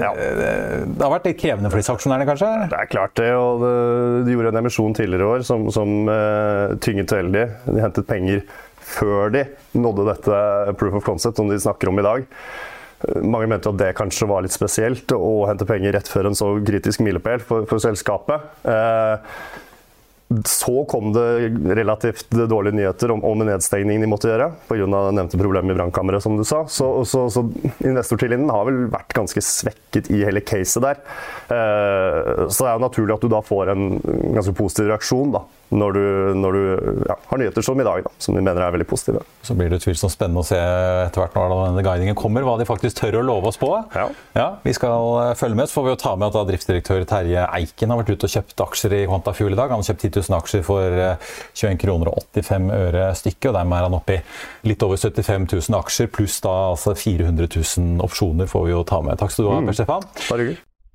ja. 0.02 0.14
det, 0.18 0.54
har 1.04 1.14
vært 1.14 1.28
litt 1.30 1.42
krevende 1.42 1.70
for 1.70 1.82
disse 1.82 1.94
aksjonærene, 1.94 2.26
kanskje? 2.30 2.54
Det 2.72 2.80
er 2.80 2.90
klart 2.90 3.14
det. 3.20 3.30
og 3.38 3.66
De 4.26 4.34
gjorde 4.34 4.54
en 4.56 4.62
emisjon 4.64 4.98
tidligere 4.98 5.28
i 5.28 5.36
år 5.36 5.46
som, 5.48 5.68
som 5.74 6.10
uh, 6.10 6.74
tynget 6.82 7.14
veldig. 7.14 7.46
De 7.68 7.84
hentet 7.84 8.10
penger 8.10 8.42
før 8.88 9.30
de 9.36 9.44
nådde 9.78 10.08
dette 10.08 10.42
proof 10.80 10.98
of 11.02 11.06
concept 11.06 11.38
som 11.38 11.52
de 11.52 11.60
snakker 11.62 11.92
om 11.92 12.02
i 12.02 12.08
dag. 12.08 12.26
Mange 13.22 13.52
mente 13.52 13.70
at 13.70 13.78
det 13.78 13.92
kanskje 14.00 14.26
var 14.32 14.42
litt 14.42 14.56
spesielt 14.56 15.12
å 15.14 15.46
hente 15.46 15.68
penger 15.70 15.94
rett 15.94 16.10
før 16.10 16.32
en 16.32 16.38
så 16.38 16.50
kritisk 16.66 17.04
milepæl 17.06 17.44
for, 17.46 17.68
for 17.70 17.84
selskapet. 17.84 18.50
Uh, 18.66 19.22
så 20.46 20.86
kom 20.86 21.14
det 21.14 21.50
relativt 21.76 22.30
dårlige 22.30 22.76
nyheter 22.76 23.12
om, 23.12 23.24
om 23.24 23.44
nedstengningen 23.48 24.04
de 24.04 24.10
måtte 24.12 24.28
gjøre 24.28 24.50
pga. 24.68 24.88
nevnte 25.16 25.40
problemer 25.40 25.72
i 25.72 25.78
brannkammeret, 25.78 26.24
som 26.24 26.36
du 26.36 26.44
sa. 26.48 26.66
Så, 26.68 26.90
så, 27.08 27.30
så 27.32 27.46
investortilliten 27.80 28.50
har 28.52 28.68
vel 28.68 28.90
vært 28.92 29.16
ganske 29.16 29.44
svekket 29.44 30.12
i 30.12 30.26
hele 30.28 30.44
caset 30.44 30.84
der. 30.84 31.00
Eh, 31.48 32.44
så 32.52 32.66
det 32.66 32.72
er 32.72 32.76
jo 32.76 32.84
naturlig 32.84 33.16
at 33.16 33.24
du 33.24 33.32
da 33.32 33.40
får 33.46 33.72
en 33.72 33.88
ganske 34.36 34.56
positiv 34.58 34.92
reaksjon 34.92 35.32
da, 35.38 35.46
når 35.70 35.98
du, 35.98 36.04
når 36.40 36.56
du 36.56 36.62
ja, 37.10 37.16
har 37.30 37.40
nyheter 37.42 37.66
som 37.66 37.80
i 37.82 37.86
dag, 37.86 38.04
da, 38.06 38.12
som 38.24 38.38
de 38.38 38.44
mener 38.44 38.64
er 38.64 38.76
veldig 38.76 38.88
positive. 38.88 39.24
Så 39.44 39.56
blir 39.58 39.72
det 39.72 39.82
utvilsomt 39.82 40.14
spennende 40.14 40.44
å 40.44 40.48
se 40.48 40.58
etter 40.58 41.20
hvert 41.20 41.36
når 41.36 41.56
denne 41.70 41.84
guidingen 41.84 42.18
kommer, 42.18 42.46
hva 42.48 42.56
de 42.60 42.68
faktisk 42.68 43.02
tør 43.02 43.20
å 43.20 43.26
love 43.28 43.52
oss 43.52 43.60
på. 43.60 43.74
Ja. 43.96 44.08
ja 44.38 44.48
vi 44.64 44.76
skal 44.78 45.36
følge 45.40 45.60
med. 45.60 45.68
Så 45.68 45.80
får 45.80 45.88
vi 45.88 45.94
jo 45.94 46.00
ta 46.00 46.14
med 46.16 46.30
at 46.30 46.38
da 46.38 46.46
driftsdirektør 46.48 47.04
Terje 47.10 47.44
Eiken 47.60 47.92
har 47.92 48.02
vært 48.02 48.14
ute 48.14 48.30
og 48.30 48.36
kjøpt 48.38 48.64
aksjer 48.68 48.96
i 49.00 49.02
Quantafuel 49.10 49.58
i 49.58 49.60
dag. 49.60 49.74
Han 49.74 49.84
har 49.84 49.90
kjøpt 49.90 50.08
10 50.08 50.14
000 50.30 50.38
aksjer 50.40 50.64
for 50.68 51.02
21 51.02 51.68
eh, 51.68 51.78
kroner 51.84 52.14
og 52.14 52.22
85 52.38 52.72
øre 52.78 53.10
stykket, 53.20 53.50
og 53.52 53.60
dermed 53.60 53.80
er 53.80 53.90
han 53.90 54.00
oppe 54.00 54.18
i 54.18 54.72
litt 54.72 54.88
over 54.88 55.00
75 55.02 55.50
000 55.52 55.80
aksjer, 55.82 56.12
pluss 56.14 56.40
da 56.46 56.56
altså 56.72 56.96
400 56.96 57.52
000 57.52 58.08
opsjoner 58.08 58.50
får 58.50 58.68
vi 58.70 58.76
jo 58.76 58.88
ta 58.88 59.04
med. 59.04 59.20
Takk 59.20 59.36
skal 59.36 59.50
du 59.50 59.54
ha, 59.54 59.62
Per 59.68 59.80
Stefan. 59.82 60.10
Bare 60.30 60.46
hyggelig. 60.46 60.64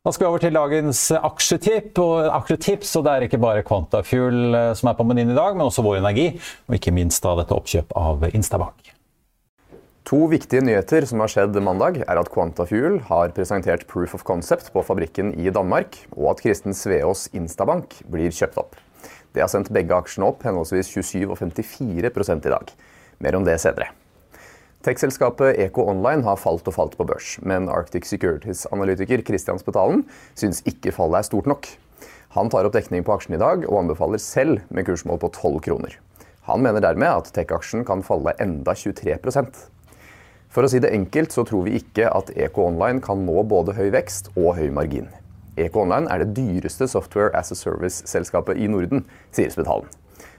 Da 0.00 0.14
skal 0.16 0.24
vi 0.24 0.28
over 0.30 0.40
til 0.40 0.54
dagens 0.56 1.00
aksjetipp, 1.12 1.98
og 2.00 2.30
aksjetips. 2.32 2.94
og 2.96 3.02
Det 3.04 3.12
er 3.12 3.26
ikke 3.26 3.40
bare 3.42 3.64
Quantafuel 3.68 4.56
eh, 4.56 4.70
som 4.72 4.88
er 4.88 4.96
på 4.96 5.04
menyen 5.04 5.34
i 5.34 5.36
dag, 5.36 5.52
men 5.52 5.66
også 5.66 5.84
Vår 5.84 5.98
Energi. 5.98 6.40
Og 6.70 6.78
ikke 6.78 6.94
minst 6.96 7.20
da 7.20 7.34
dette 7.36 7.52
oppkjøp 7.52 7.92
av 8.00 8.24
Instabank. 8.30 8.94
To 10.08 10.22
viktige 10.32 10.64
nyheter 10.64 11.04
som 11.04 11.20
har 11.20 11.28
skjedd 11.28 11.60
mandag, 11.60 12.00
er 12.00 12.16
at 12.16 12.32
Quantafuel 12.32 12.96
har 13.10 13.36
presentert 13.36 13.84
proof 13.92 14.16
of 14.16 14.24
concept 14.24 14.72
på 14.72 14.80
fabrikken 14.88 15.34
i 15.36 15.52
Danmark, 15.52 16.00
og 16.16 16.32
at 16.32 16.44
Kristen 16.48 16.72
Sveås 16.72 17.28
Instabank 17.36 18.00
blir 18.08 18.32
kjøpt 18.32 18.56
opp. 18.64 18.80
Det 19.36 19.44
har 19.44 19.52
sendt 19.52 19.68
begge 19.68 20.00
aksjene 20.00 20.32
opp 20.32 20.48
henholdsvis 20.48 20.96
27 20.96 21.28
og 21.28 21.36
54 21.44 22.08
i 22.40 22.54
dag. 22.56 22.78
Mer 23.20 23.36
om 23.36 23.44
det 23.44 23.60
senere. 23.60 23.92
Tech-selskapet 24.80 25.58
Eco 25.60 25.82
Online 25.92 26.24
har 26.24 26.38
falt 26.40 26.68
og 26.70 26.72
falt 26.72 26.94
på 26.96 27.04
børs, 27.04 27.34
men 27.44 27.66
Arctic 27.68 28.06
Securities-analytiker 28.08 29.20
Christian 29.28 29.60
Spetalen 29.60 30.06
syns 30.32 30.62
ikke 30.64 30.94
fallet 30.96 31.20
er 31.20 31.26
stort 31.28 31.50
nok. 31.50 31.68
Han 32.32 32.48
tar 32.48 32.64
opp 32.64 32.72
dekning 32.72 33.04
på 33.04 33.12
aksjen 33.12 33.36
i 33.36 33.42
dag 33.42 33.66
og 33.68 33.82
anbefaler 33.82 34.22
selv 34.24 34.64
med 34.72 34.88
kursmål 34.88 35.20
på 35.20 35.28
12 35.36 35.60
kroner. 35.68 35.98
Han 36.48 36.64
mener 36.64 36.80
dermed 36.80 37.12
at 37.12 37.28
tech-aksjen 37.36 37.84
kan 37.84 38.00
falle 38.00 38.32
enda 38.40 38.72
23% 38.72 39.60
For 40.48 40.64
å 40.64 40.72
si 40.72 40.80
det 40.80 40.94
enkelt 40.96 41.36
så 41.36 41.44
tror 41.44 41.68
vi 41.68 41.76
ikke 41.76 42.08
at 42.08 42.32
Eco 42.32 42.64
Online 42.72 43.04
kan 43.04 43.28
nå 43.28 43.44
både 43.44 43.76
høy 43.76 43.90
vekst 43.92 44.32
og 44.32 44.54
høy 44.56 44.70
margin. 44.72 45.12
Eco 45.60 45.84
Online 45.84 46.08
er 46.08 46.24
det 46.24 46.32
dyreste 46.40 46.88
software 46.88 47.36
as 47.36 47.52
a 47.52 47.58
service-selskapet 47.58 48.56
i 48.56 48.72
Norden, 48.72 49.04
sier 49.28 49.52
Spetalen. 49.52 49.92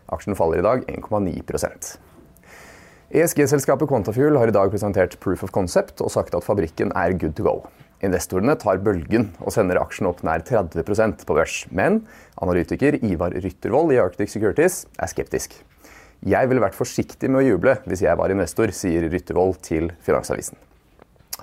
Aksjen 0.09 0.33
faller 0.33 0.65
i 0.65 0.65
dag 0.65 0.89
1,9 0.89 2.09
ESG-selskapet 3.11 3.89
Quantafuel 3.91 4.37
har 4.39 4.47
i 4.47 4.53
dag 4.55 4.69
presentert 4.71 5.17
proof 5.19 5.41
of 5.43 5.51
concept 5.51 5.99
og 5.99 6.13
sagt 6.13 6.31
at 6.37 6.45
fabrikken 6.45 6.93
er 6.95 7.11
good 7.19 7.33
to 7.35 7.43
go. 7.43 7.55
Investorene 8.07 8.53
tar 8.55 8.79
bølgen 8.79 9.25
og 9.43 9.51
sender 9.51 9.81
aksjen 9.81 10.07
opp 10.07 10.21
nær 10.23 10.39
30% 10.47 11.25
på 11.27 11.35
børs. 11.35 11.57
Men 11.75 12.05
analytiker 12.39 12.95
Ivar 13.03 13.35
Ryttervold 13.35 13.91
i 13.91 13.97
Arctic 13.99 14.31
Securities 14.31 14.85
er 14.95 15.11
skeptisk. 15.11 15.57
Jeg 16.23 16.47
ville 16.47 16.63
vært 16.63 16.77
forsiktig 16.77 17.27
med 17.27 17.41
å 17.41 17.49
juble 17.49 17.73
hvis 17.83 18.05
jeg 18.05 18.15
var 18.15 18.31
investor, 18.31 18.71
sier 18.71 19.09
Ryttervold 19.11 19.59
til 19.67 19.91
Finansavisen. 20.07 20.55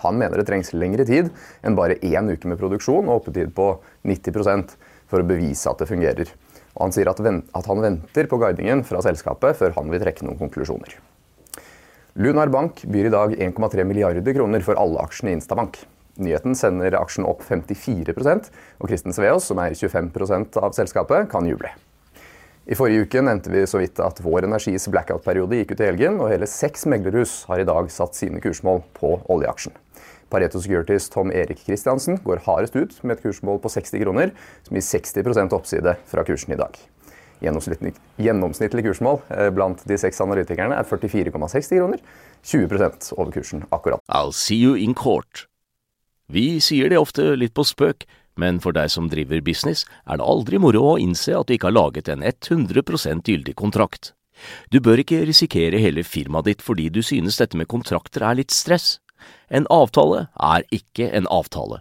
Han 0.07 0.17
mener 0.17 0.41
det 0.41 0.47
trengs 0.49 0.73
lengre 0.73 1.05
tid 1.05 1.29
enn 1.61 1.77
bare 1.77 2.01
én 2.01 2.33
uke 2.33 2.49
med 2.49 2.63
produksjon 2.63 3.11
og 3.11 3.27
oppetid 3.27 3.53
på 3.53 3.75
90% 4.09 4.73
for 5.13 5.21
å 5.21 5.29
bevise 5.35 5.69
at 5.69 5.85
det 5.85 5.91
fungerer. 5.93 6.33
Og 6.79 6.87
han 6.87 6.97
sier 6.97 7.13
at, 7.13 7.21
han 7.21 7.85
venter 7.85 8.33
på 8.33 8.41
guidingen 8.41 8.87
fra 8.89 9.05
selskapet 9.05 9.61
før 9.61 9.77
han 9.77 9.93
vil 9.93 10.01
trekke 10.07 10.25
noen 10.25 10.41
konklusjoner. 10.41 10.97
Lunar 12.19 12.49
Bank 12.49 12.85
byr 12.85 13.05
i 13.05 13.11
dag 13.15 13.35
1,3 13.35 13.85
milliarder 13.85 14.35
kroner 14.35 14.65
for 14.67 14.75
alle 14.75 14.99
aksjene 14.99 15.31
i 15.31 15.37
Instabank. 15.37 15.77
Nyheten 16.19 16.57
sender 16.59 16.97
aksjen 16.99 17.23
opp 17.31 17.45
54% 17.47 18.49
og 18.83 18.91
Kristen 18.91 19.15
Sveaas, 19.15 19.47
som 19.47 19.61
er 19.63 19.77
25% 19.79 20.59
av 20.59 20.75
selskapet, 20.75 21.29
kan 21.31 21.47
juble. 21.47 21.71
I 22.67 22.75
forrige 22.75 23.07
uke 23.07 23.23
nevnte 23.23 23.55
vi 23.55 23.63
så 23.71 23.79
vidt 23.79 24.03
at 24.03 24.19
Vår 24.25 24.49
Energis 24.49 24.89
blackout-periode 24.91 25.63
gikk 25.63 25.77
ut 25.77 25.85
i 25.85 25.89
helgen, 25.93 26.19
og 26.19 26.33
hele 26.35 26.51
seks 26.51 26.89
meglerhus 26.91 27.45
har 27.53 27.63
i 27.63 27.71
dag 27.71 27.87
satt 27.95 28.19
sine 28.19 28.43
kursmål 28.43 28.83
på 28.99 29.15
oljeaksjen. 29.31 29.79
Pareto 30.27 30.59
Securities 30.59 31.07
Tom 31.15 31.31
Erik 31.31 31.63
Kristiansen 31.71 32.19
går 32.27 32.43
hardest 32.51 32.75
ut 32.75 32.99
med 33.05 33.15
et 33.15 33.29
kursmål 33.29 33.63
på 33.63 33.77
60 33.79 34.03
kroner, 34.03 34.35
som 34.67 34.75
gir 34.75 34.91
60% 34.91 35.55
oppside 35.55 36.01
fra 36.11 36.27
kursen 36.27 36.59
i 36.59 36.65
dag. 36.67 36.75
Gjennomsnittlig, 37.45 37.95
gjennomsnittlig 38.19 38.85
kursmål 38.89 39.21
eh, 39.31 39.51
blant 39.55 39.85
de 39.87 39.99
seks 40.01 40.21
analytikerne 40.25 40.75
er 40.75 40.89
44,60 40.89 41.79
kroner. 41.79 42.03
20% 42.45 43.13
over 43.17 43.35
kursen 43.35 43.65
akkurat. 43.75 44.03
I'll 44.11 44.35
see 44.35 44.59
you 44.59 44.75
in 44.79 44.95
court. 44.95 45.47
Vi 46.29 46.59
sier 46.61 46.91
det 46.91 46.99
ofte 47.01 47.33
litt 47.39 47.55
på 47.57 47.65
spøk, 47.65 48.05
men 48.39 48.61
for 48.63 48.77
deg 48.77 48.91
som 48.93 49.09
driver 49.11 49.41
business, 49.43 49.85
er 50.07 50.21
det 50.21 50.27
aldri 50.27 50.61
moro 50.63 50.85
å 50.93 50.99
innse 51.01 51.35
at 51.35 51.49
du 51.49 51.57
ikke 51.57 51.71
har 51.71 51.79
laget 51.79 52.11
en 52.13 52.23
100% 52.23 53.31
gyldig 53.31 53.57
kontrakt. 53.59 54.13
Du 54.71 54.79
bør 54.81 55.03
ikke 55.03 55.25
risikere 55.27 55.81
hele 55.83 56.05
firmaet 56.07 56.47
ditt 56.47 56.63
fordi 56.63 56.89
du 56.95 57.01
synes 57.03 57.41
dette 57.41 57.59
med 57.59 57.71
kontrakter 57.71 58.23
er 58.23 58.39
litt 58.39 58.55
stress. 58.55 58.99
En 59.51 59.67
avtale 59.73 60.29
er 60.37 60.67
ikke 60.75 61.09
en 61.11 61.27
avtale. 61.33 61.81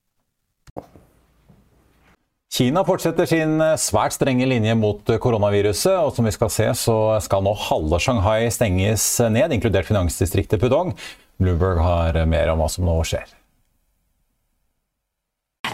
Kina 2.51 2.81
fortsetter 2.83 3.29
sin 3.31 3.61
eh, 3.63 3.77
svært 3.79 4.17
strenge 4.17 4.43
linje 4.49 4.73
mot 4.75 5.07
eh, 5.07 5.19
koronaviruset. 5.23 5.95
og 6.03 6.11
som 6.15 6.27
vi 6.27 6.33
skal 6.35 6.51
se, 6.51 6.67
så 6.75 6.97
skal 7.23 7.45
nå 7.45 7.53
halve 7.69 7.99
Shanghai 8.03 8.49
stenges 8.51 9.05
ned, 9.31 9.55
inkludert 9.55 9.87
finansdistriktet 9.87 10.59
Pudong. 10.59 10.91
Bloomberg 11.39 11.79
har 11.79 12.25
mer 12.27 12.51
om 12.51 12.59
hva 12.59 12.67
som 12.69 12.83
nå 12.85 12.97
skjer. 13.07 13.29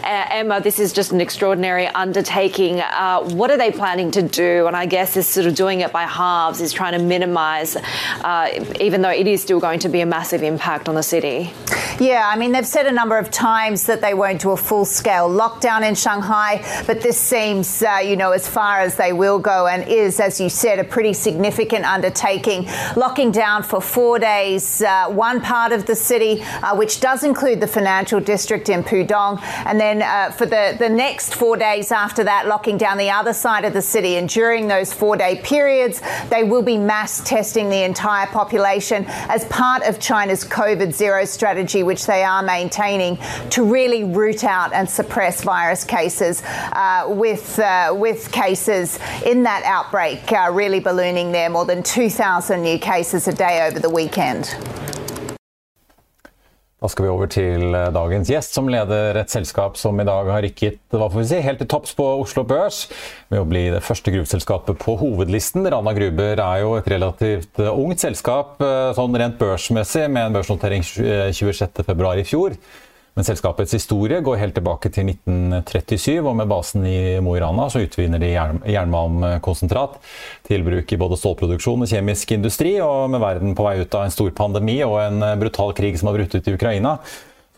Uh, 0.02 0.26
Emma, 0.30 0.60
this 0.60 0.78
is 0.78 0.92
just 0.92 1.12
an 1.12 1.20
extraordinary 1.20 1.86
undertaking. 1.88 2.80
Uh, 2.80 3.20
what 3.30 3.50
are 3.50 3.56
they 3.56 3.70
planning 3.70 4.10
to 4.12 4.22
do? 4.22 4.66
And 4.66 4.76
I 4.76 4.86
guess 4.86 5.16
is 5.16 5.26
sort 5.26 5.46
of 5.46 5.54
doing 5.54 5.80
it 5.80 5.92
by 5.92 6.04
halves, 6.04 6.60
is 6.60 6.72
trying 6.72 6.92
to 6.92 7.04
minimise, 7.04 7.76
uh, 7.76 8.64
even 8.80 9.02
though 9.02 9.10
it 9.10 9.26
is 9.26 9.42
still 9.42 9.60
going 9.60 9.80
to 9.80 9.88
be 9.88 10.00
a 10.00 10.06
massive 10.06 10.42
impact 10.42 10.88
on 10.88 10.94
the 10.94 11.02
city. 11.02 11.52
Yeah, 11.98 12.30
I 12.32 12.36
mean, 12.36 12.52
they've 12.52 12.66
said 12.66 12.86
a 12.86 12.92
number 12.92 13.18
of 13.18 13.30
times 13.30 13.86
that 13.86 14.00
they 14.00 14.14
won't 14.14 14.40
do 14.40 14.52
a 14.52 14.56
full 14.56 14.84
scale 14.84 15.28
lockdown 15.28 15.86
in 15.86 15.96
Shanghai, 15.96 16.62
but 16.86 17.00
this 17.00 17.18
seems, 17.20 17.82
uh, 17.82 17.98
you 17.98 18.16
know, 18.16 18.30
as 18.30 18.48
far 18.48 18.78
as 18.78 18.96
they 18.96 19.12
will 19.12 19.40
go 19.40 19.66
and 19.66 19.86
is, 19.88 20.20
as 20.20 20.40
you 20.40 20.48
said, 20.48 20.78
a 20.78 20.84
pretty 20.84 21.12
significant 21.12 21.84
undertaking. 21.84 22.68
Locking 22.96 23.32
down 23.32 23.64
for 23.64 23.80
four 23.80 24.20
days, 24.20 24.80
uh, 24.82 25.08
one 25.08 25.40
part 25.40 25.72
of 25.72 25.86
the 25.86 25.96
city, 25.96 26.40
uh, 26.62 26.76
which 26.76 27.00
does 27.00 27.24
include 27.24 27.60
the 27.60 27.66
financial 27.66 28.20
district 28.20 28.68
in 28.68 28.84
Pudong, 28.84 29.40
and 29.66 29.80
then 29.80 29.87
uh, 29.96 30.30
for 30.30 30.46
the, 30.46 30.76
the 30.78 30.88
next 30.88 31.34
four 31.34 31.56
days 31.56 31.90
after 31.90 32.24
that, 32.24 32.46
locking 32.46 32.76
down 32.76 32.98
the 32.98 33.10
other 33.10 33.32
side 33.32 33.64
of 33.64 33.72
the 33.72 33.82
city. 33.82 34.16
And 34.16 34.28
during 34.28 34.68
those 34.68 34.92
four 34.92 35.16
day 35.16 35.40
periods, 35.42 36.00
they 36.30 36.44
will 36.44 36.62
be 36.62 36.76
mass 36.76 37.22
testing 37.24 37.68
the 37.68 37.82
entire 37.82 38.26
population 38.26 39.04
as 39.28 39.44
part 39.46 39.82
of 39.82 39.98
China's 39.98 40.44
COVID 40.44 40.92
zero 40.92 41.24
strategy, 41.24 41.82
which 41.82 42.06
they 42.06 42.22
are 42.22 42.42
maintaining 42.42 43.18
to 43.50 43.64
really 43.64 44.04
root 44.04 44.44
out 44.44 44.72
and 44.72 44.88
suppress 44.88 45.42
virus 45.42 45.84
cases, 45.84 46.42
uh, 46.44 47.06
with, 47.08 47.58
uh, 47.58 47.94
with 47.96 48.30
cases 48.32 48.98
in 49.24 49.42
that 49.42 49.62
outbreak 49.64 50.32
uh, 50.32 50.50
really 50.52 50.80
ballooning 50.80 51.32
there, 51.32 51.50
more 51.50 51.64
than 51.64 51.82
2,000 51.82 52.62
new 52.62 52.78
cases 52.78 53.28
a 53.28 53.32
day 53.32 53.66
over 53.66 53.78
the 53.78 53.90
weekend. 53.90 54.54
Da 56.78 56.86
skal 56.86 57.08
vi 57.08 57.10
over 57.10 57.26
til 57.26 57.74
eh, 57.74 57.88
dagens 57.90 58.28
gjest, 58.30 58.54
som 58.54 58.68
leder 58.70 59.16
et 59.18 59.32
selskap 59.32 59.74
som 59.80 59.98
i 59.98 60.06
dag 60.06 60.28
har 60.30 60.44
rykket 60.46 60.78
hva 60.94 61.08
får 61.10 61.24
vi 61.24 61.26
si, 61.26 61.40
helt 61.42 61.58
til 61.58 61.70
topps 61.72 61.96
på 61.98 62.06
Oslo 62.20 62.44
Børs 62.46 62.84
ved 63.32 63.42
å 63.42 63.48
bli 63.50 63.64
det 63.74 63.82
første 63.82 64.14
gruveselskapet 64.14 64.78
på 64.78 64.94
hovedlisten. 65.00 65.66
Rana 65.66 65.94
Gruber 65.96 66.38
er 66.38 66.60
jo 66.62 66.76
et 66.78 66.90
relativt 66.94 67.58
eh, 67.58 67.72
ungt 67.72 68.04
selskap 68.06 68.62
eh, 68.62 68.92
sånn 68.94 69.18
rent 69.18 69.40
børsmessig, 69.42 70.06
med 70.06 70.28
en 70.28 70.38
børsnotering 70.38 70.86
26.2 70.86 72.14
i 72.22 72.28
fjor. 72.30 72.54
Men 73.18 73.26
selskapets 73.26 73.72
historie 73.74 74.20
går 74.22 74.36
helt 74.38 74.54
tilbake 74.54 74.92
til 74.94 75.08
1937, 75.10 76.20
og 76.22 76.36
med 76.38 76.46
basen 76.46 76.84
i 76.86 77.18
Mo 77.18 77.32
i 77.34 77.40
Rana 77.42 77.64
utvinner 77.66 78.22
de 78.22 78.28
jernmalmkonsentrat 78.30 79.96
til 80.46 80.62
bruk 80.62 80.94
i 80.94 80.98
både 81.02 81.18
stålproduksjon 81.18 81.82
og 81.82 81.90
kjemisk 81.90 82.36
industri. 82.36 82.76
Og 82.78 83.10
med 83.10 83.18
verden 83.18 83.56
på 83.58 83.66
vei 83.66 83.80
ut 83.80 83.96
av 83.98 84.06
en 84.06 84.14
stor 84.14 84.30
pandemi 84.38 84.76
og 84.86 85.00
en 85.02 85.26
brutal 85.42 85.74
krig 85.74 85.98
som 85.98 86.12
har 86.12 86.20
brutt 86.20 86.38
ut 86.38 86.46
i 86.46 86.54
Ukraina, 86.54 86.94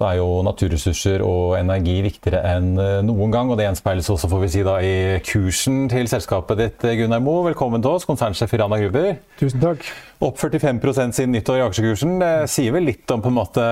så 0.01 0.07
er 0.09 0.17
jo 0.17 0.29
naturressurser 0.47 1.21
og 1.21 1.59
energi 1.59 1.99
viktigere 2.07 2.41
enn 2.55 2.71
eh, 2.81 3.01
noen 3.05 3.35
gang. 3.35 3.51
og 3.53 3.59
Det 3.61 3.67
gjenspeiles 3.67 4.09
også 4.09 4.31
får 4.33 4.41
vi 4.47 4.49
si 4.55 4.63
da, 4.65 4.79
i 4.81 5.19
kursen 5.29 5.91
til 5.93 6.09
selskapet 6.09 6.57
ditt, 6.57 6.87
Gunnar 7.03 7.21
Mo. 7.21 7.43
Velkommen 7.45 7.85
til 7.85 7.99
oss, 7.99 8.07
konsernsjef 8.09 8.55
i 8.57 8.63
Rana 8.63 8.79
Gruber. 8.81 9.19
Tusen 9.37 9.61
takk. 9.61 9.85
Opp 10.25 10.41
45% 10.41 11.19
siden 11.19 11.37
nyttår 11.37 11.61
i 11.61 11.67
aksjekursen. 11.67 12.17
Det 12.23 12.33
sier 12.53 12.73
vel 12.73 12.89
litt 12.89 13.13
om 13.13 13.21
på 13.21 13.29
en 13.29 13.37
måte 13.43 13.67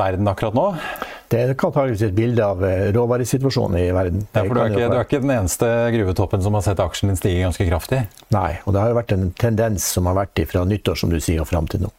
verden 0.00 0.32
akkurat 0.32 0.56
nå? 0.56 0.64
Det 1.28 1.42
kan 1.58 1.68
antakeligvis 1.68 2.06
et 2.06 2.16
bilde 2.16 2.48
av 2.48 2.64
eh, 2.64 2.86
råvaresituasjonen 2.96 3.76
i 3.82 3.84
verden. 3.92 4.24
Ja, 4.30 4.40
for 4.40 4.56
du 4.56 4.62
er, 4.62 4.72
ikke, 4.72 4.88
du 4.88 4.96
er, 4.96 5.04
ikke, 5.04 5.22
den 5.26 5.36
eneste 5.36 5.70
gruvetoppen 5.98 6.48
som 6.48 6.56
har 6.56 6.64
sett 6.64 6.80
aksjen 6.80 7.12
din 7.12 7.20
stige 7.20 7.44
ganske 7.44 7.68
kraftig? 7.68 8.06
Nei, 8.32 8.54
og 8.64 8.72
det 8.72 8.80
har 8.80 8.94
jo 8.94 8.98
vært 9.02 9.16
en 9.18 9.28
tendens 9.36 9.92
som 9.98 10.08
har 10.08 10.16
vært 10.22 10.46
fra 10.48 10.64
nyttår, 10.64 10.96
som 11.04 11.12
du 11.12 11.20
sier, 11.20 11.44
og 11.44 11.52
fram 11.52 11.68
til 11.68 11.84
nå. 11.84 11.92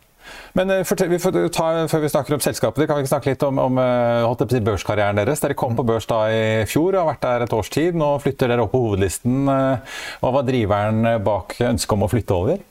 Men 0.58 0.74
fortell, 0.88 1.12
vi 1.12 1.20
får 1.22 1.36
ta, 1.54 1.68
før 1.92 2.04
vi 2.04 2.12
snakker 2.12 2.38
om 2.38 2.44
selskapet, 2.44 2.88
kan 2.88 2.98
vi 2.98 3.06
ikke 3.06 3.14
snakke 3.14 3.34
litt 3.34 3.44
om, 3.46 3.60
om 3.62 3.82
si, 4.50 4.62
børskarrieren 4.66 5.20
deres? 5.20 5.44
Dere 5.44 5.58
kom 5.58 5.78
på 5.78 5.86
børs 5.88 6.10
da 6.10 6.24
i 6.34 6.42
fjor 6.70 6.96
og 6.96 7.04
har 7.04 7.12
vært 7.12 7.28
der 7.28 7.46
et 7.46 7.54
års 7.58 7.70
tid. 7.74 7.98
Nå 7.98 8.10
flytter 8.24 8.52
dere 8.52 8.66
opp 8.66 8.74
på 8.74 8.82
hovedlisten. 8.88 9.46
Eh, 9.54 10.02
hva 10.24 10.34
var 10.40 10.48
driveren 10.48 11.06
bak 11.26 11.60
ønsket 11.62 11.98
om 11.98 12.08
å 12.08 12.12
flytte 12.12 12.38
over? 12.38 12.66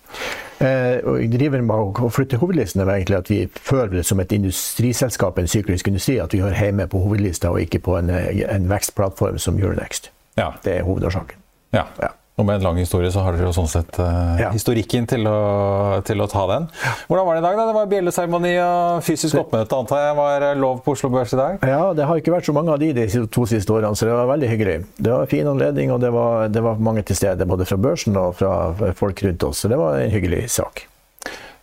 Eh, 0.59 1.27
driveren 1.29 1.69
bak 1.69 2.01
å 2.01 2.11
flytte 2.13 2.41
hovedlisten 2.41 2.81
er 2.83 2.93
egentlig 2.95 3.19
at 3.19 3.31
vi 3.31 3.41
føler 3.61 3.99
det 3.99 4.07
som 4.09 4.21
et 4.23 4.33
industriselskap, 4.33 5.39
en 5.39 5.51
syklisk 5.51 5.91
industri, 5.93 6.19
at 6.23 6.33
vi 6.35 6.41
hører 6.45 6.69
hjemme 6.69 6.89
på 6.91 7.03
hovedlista 7.05 7.53
og 7.53 7.61
ikke 7.63 7.83
på 7.85 7.99
en, 8.01 8.11
en 8.11 8.71
vekstplattform 8.71 9.41
som 9.43 9.61
Euronext. 9.61 10.11
Ja. 10.41 10.55
Det 10.65 10.79
er 10.79 10.87
hovedårsaken. 10.89 11.43
Ja. 11.77 11.85
ja. 12.01 12.15
Og 12.37 12.45
med 12.45 12.59
en 12.59 12.67
lang 12.67 12.77
historie 12.77 13.09
så 13.09 13.23
har 13.25 13.33
dere 13.33 13.47
jo 13.49 13.53
sånn 13.57 13.69
sett 13.71 13.97
uh, 13.97 14.37
ja. 14.37 14.51
historikken 14.53 15.07
til 15.09 15.25
å, 15.25 16.03
til 16.05 16.21
å, 16.21 16.27
ta 16.29 16.43
den. 16.51 16.67
Hvordan 17.09 17.25
var 17.25 17.39
det 17.39 17.41
i 17.41 17.45
dag? 17.47 17.55
da? 17.57 17.65
Det 17.65 17.77
var 17.79 17.87
bjelleseremoni 17.89 18.51
og 18.61 19.07
fysisk 19.07 19.39
oppmøte, 19.41 19.79
antar 19.79 20.03
jeg 20.03 20.19
var 20.19 20.45
lov 20.61 20.83
på 20.85 20.93
Oslo 20.93 21.09
Børs 21.15 21.33
i 21.33 21.39
dag? 21.41 21.65
Ja, 21.65 21.95
det 21.97 22.05
har 22.05 22.21
ikke 22.21 22.35
vært 22.35 22.51
så 22.51 22.53
mange 22.53 22.75
av 22.75 22.83
de 22.83 22.91
de 22.93 23.07
to 23.33 23.47
siste 23.49 23.73
årene, 23.73 23.97
så 23.97 24.05
det 24.11 24.19
var 24.19 24.29
veldig 24.35 24.53
hyggelig. 24.53 24.77
Det 24.99 25.15
var 25.15 25.25
en 25.25 25.33
fin 25.33 25.49
anledning, 25.49 25.95
og 25.97 26.05
det 26.05 26.13
var, 26.13 26.53
det 26.53 26.65
var 26.69 26.85
mange 26.91 27.07
til 27.09 27.17
stede. 27.17 27.49
Både 27.49 27.65
fra 27.73 27.81
børsen 27.81 28.21
og 28.21 28.37
fra 28.37 28.93
folk 29.01 29.25
rundt 29.25 29.49
oss. 29.49 29.65
Så 29.65 29.73
det 29.73 29.81
var 29.81 29.97
en 30.03 30.13
hyggelig 30.13 30.45
sak. 30.59 30.85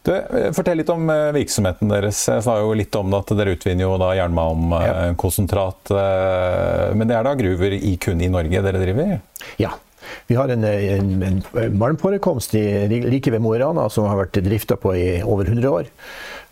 Du, 0.03 0.11
fortell 0.57 0.81
litt 0.81 0.89
om 0.91 1.05
eh, 1.13 1.29
virksomheten 1.37 1.93
deres. 1.93 2.25
Jeg 2.33 2.41
sa 2.49 2.57
jo 2.59 2.73
litt 2.75 2.97
om 2.97 3.13
at 3.13 3.29
dere 3.37 3.53
utvinner 3.53 3.85
jo 3.85 3.93
da 4.01 4.09
jernmalmkonsentrat. 4.17 5.93
Ja. 5.93 6.91
Men 6.97 7.13
det 7.13 7.21
er 7.21 7.29
da 7.29 7.37
gruver 7.37 7.77
i, 7.77 7.93
kun 8.01 8.25
i 8.25 8.33
Norge 8.33 8.65
dere 8.65 8.81
driver? 8.81 9.19
Ja. 9.61 9.75
Vi 10.27 10.37
har 10.39 10.53
en, 10.53 10.63
en, 10.63 11.11
en 11.23 11.77
malmforekomst 11.79 12.53
like 12.53 13.31
ved 13.33 13.43
Mo 13.43 13.55
i 13.55 13.61
Rana 13.61 13.89
som 13.93 14.07
har 14.09 14.25
vært 14.25 14.43
drifta 14.45 14.77
på 14.79 14.95
i 14.97 15.07
over 15.23 15.49
100 15.49 15.69
år. 15.71 15.91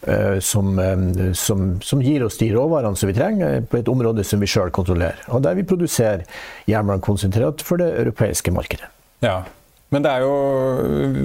Eh, 0.02 0.40
som, 0.40 0.80
eh, 0.80 1.34
som, 1.34 1.82
som, 1.82 2.02
gir 2.02 2.24
oss 2.26 2.38
de 2.38 2.50
råvarene 2.54 2.98
som 2.98 3.10
vi 3.10 3.14
trenger 3.14 3.62
på 3.70 3.78
et 3.78 3.90
område 3.92 4.24
som 4.26 4.42
vi 4.42 4.50
sjøl 4.50 4.72
kontrollerer. 4.74 5.22
Og 5.30 5.44
der 5.46 5.54
vi 5.60 5.66
produserer 5.68 6.24
jernmalmkonsentrat 6.70 7.62
for 7.62 7.78
det 7.78 7.92
europeiske 8.02 8.54
markedet. 8.56 8.90
Ja, 9.22 9.44
men 9.92 10.04
det 10.06 10.12
er 10.12 10.20
jo 10.24 10.34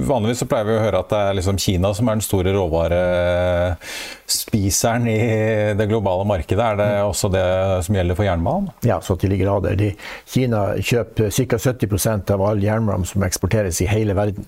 Vanligvis 0.09 0.41
så 0.43 0.49
pleier 0.51 0.67
vi 0.67 0.77
å 0.77 0.83
høre 0.83 1.01
at 1.03 1.11
det 1.13 1.21
er 1.23 1.37
liksom 1.39 1.61
Kina 1.63 1.89
som 1.95 2.09
er 2.09 2.15
den 2.19 2.27
store 2.27 2.51
råvarespiseren 2.57 5.05
i 5.11 5.13
det 5.79 5.91
globale 5.91 6.25
markedet. 6.29 6.65
Er 6.65 6.75
det 6.81 6.91
også 7.07 7.27
det 7.35 7.47
som 7.87 7.97
gjelder 7.99 8.17
for 8.19 8.27
jernmalm? 8.27 8.67
Ja, 8.87 8.99
så 9.03 9.13
til 9.21 9.31
de 9.35 9.39
grader. 9.41 9.73
De, 9.79 9.89
Kina 10.31 10.61
kjøper 10.83 11.25
ca. 11.31 11.57
70% 11.63 12.31
av 12.35 12.41
all 12.49 12.59
jernmalm 12.65 13.05
som 13.09 13.27
eksporteres 13.27 13.77
i 13.85 13.91
hele 13.91 14.13
verden. 14.19 14.45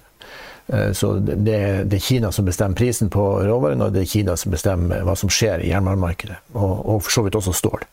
Eh, 0.72 0.92
så 0.92 1.14
det, 1.18 1.60
det, 1.88 1.96
er 1.96 2.04
Kina 2.04 2.32
som 2.32 2.48
bestemmer 2.48 2.76
prisen 2.76 3.08
på 3.12 3.24
råvarene, 3.46 3.86
og 3.86 3.94
det 3.94 4.04
er 4.04 4.10
Kina 4.10 4.36
som 4.36 4.52
bestemmer 4.52 5.04
hva 5.06 5.14
som 5.16 5.30
skjer 5.32 5.64
i 5.64 5.70
jernmalmmarkedet. 5.72 6.40
Og, 6.54 6.74
og 6.82 7.06
for 7.06 7.14
så 7.14 7.24
vidt 7.26 7.38
også 7.38 7.56
stål. 7.56 7.86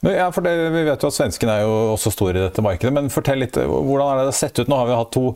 Ja, 0.00 0.28
for 0.30 0.46
det, 0.46 0.52
Vi 0.70 0.84
vet 0.86 1.02
jo 1.02 1.08
at 1.10 1.16
svenskene 1.16 1.56
er 1.58 1.64
jo 1.66 1.74
også 1.96 2.12
store 2.14 2.36
i 2.36 2.44
dette 2.44 2.62
markedet. 2.62 2.92
Men 2.94 3.10
fortell 3.10 3.42
litt, 3.42 3.56
hvordan 3.58 4.12
er 4.12 4.28
det 4.28 4.36
sett 4.38 4.60
ut? 4.60 4.68
Nå 4.70 4.78
har 4.78 4.86
vi 4.86 4.98
hatt 4.98 5.10
to 5.16 5.32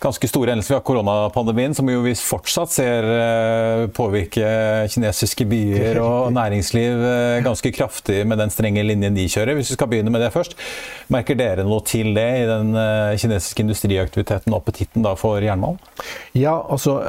ganske 0.00 0.30
store 0.30 0.54
endelser. 0.54 0.72
Vi 0.72 0.78
har 0.78 0.86
koronapandemien, 0.86 1.74
som 1.76 1.90
jo 1.90 2.00
vi 2.06 2.14
fortsatt 2.16 2.72
ser 2.72 3.08
eh, 3.12 3.82
påvirke 3.92 4.48
kinesiske 4.94 5.44
byer 5.50 6.00
og 6.00 6.32
næringsliv 6.36 7.04
eh, 7.10 7.40
ganske 7.44 7.72
kraftig 7.74 8.22
med 8.28 8.40
den 8.40 8.54
strenge 8.54 8.86
linjen 8.86 9.18
de 9.18 9.28
kjører. 9.28 9.58
Hvis 9.58 9.74
vi 9.74 9.76
skal 9.76 9.92
begynne 9.92 10.14
med 10.14 10.24
det 10.24 10.32
først. 10.32 10.56
Merker 11.12 11.36
dere 11.36 11.66
noe 11.68 11.84
til 11.84 12.14
det 12.16 12.28
i 12.44 12.48
den 12.48 12.72
eh, 12.78 13.18
kinesiske 13.20 13.66
industriaktiviteten 13.66 14.54
og 14.54 14.62
appetitten 14.62 15.04
for 15.20 15.44
jernmalm? 15.44 15.76
Ja, 16.32 16.56
altså... 16.64 17.00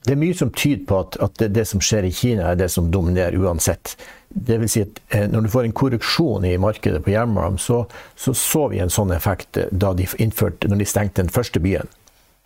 Det 0.00 0.14
er 0.14 0.20
mye 0.20 0.36
som 0.36 0.48
tyder 0.56 0.86
på 0.88 0.98
at, 1.02 1.18
at 1.20 1.36
det, 1.42 1.50
det, 1.58 1.66
som 1.68 1.82
skjer 1.84 2.08
i 2.08 2.14
Kina, 2.14 2.48
er 2.48 2.56
det 2.56 2.70
som 2.72 2.88
dominerer 2.92 3.36
uansett. 3.36 3.96
Det 4.30 4.56
vil 4.62 4.70
si 4.70 4.84
at 4.86 5.00
eh, 5.12 5.26
Når 5.28 5.44
du 5.44 5.52
får 5.52 5.66
en 5.66 5.76
korreksjon 5.76 6.44
i 6.48 6.56
markedet 6.60 7.02
på 7.04 7.12
jernmalm, 7.12 7.58
så, 7.58 7.82
så, 8.16 8.34
så 8.34 8.68
vi 8.72 8.80
en 8.80 8.92
sånn 8.92 9.12
effekt 9.12 9.60
eh, 9.60 9.68
da 9.70 9.92
de 9.96 10.08
innførte, 10.22 10.70
når 10.70 10.80
de 10.80 10.88
stengte 10.88 11.20
den 11.20 11.32
første 11.32 11.60
byen. 11.60 11.90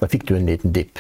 Da 0.03 0.11
fikk 0.11 0.27
du 0.27 0.35
en 0.35 0.51
liten 0.51 0.75
dipp. 0.75 0.99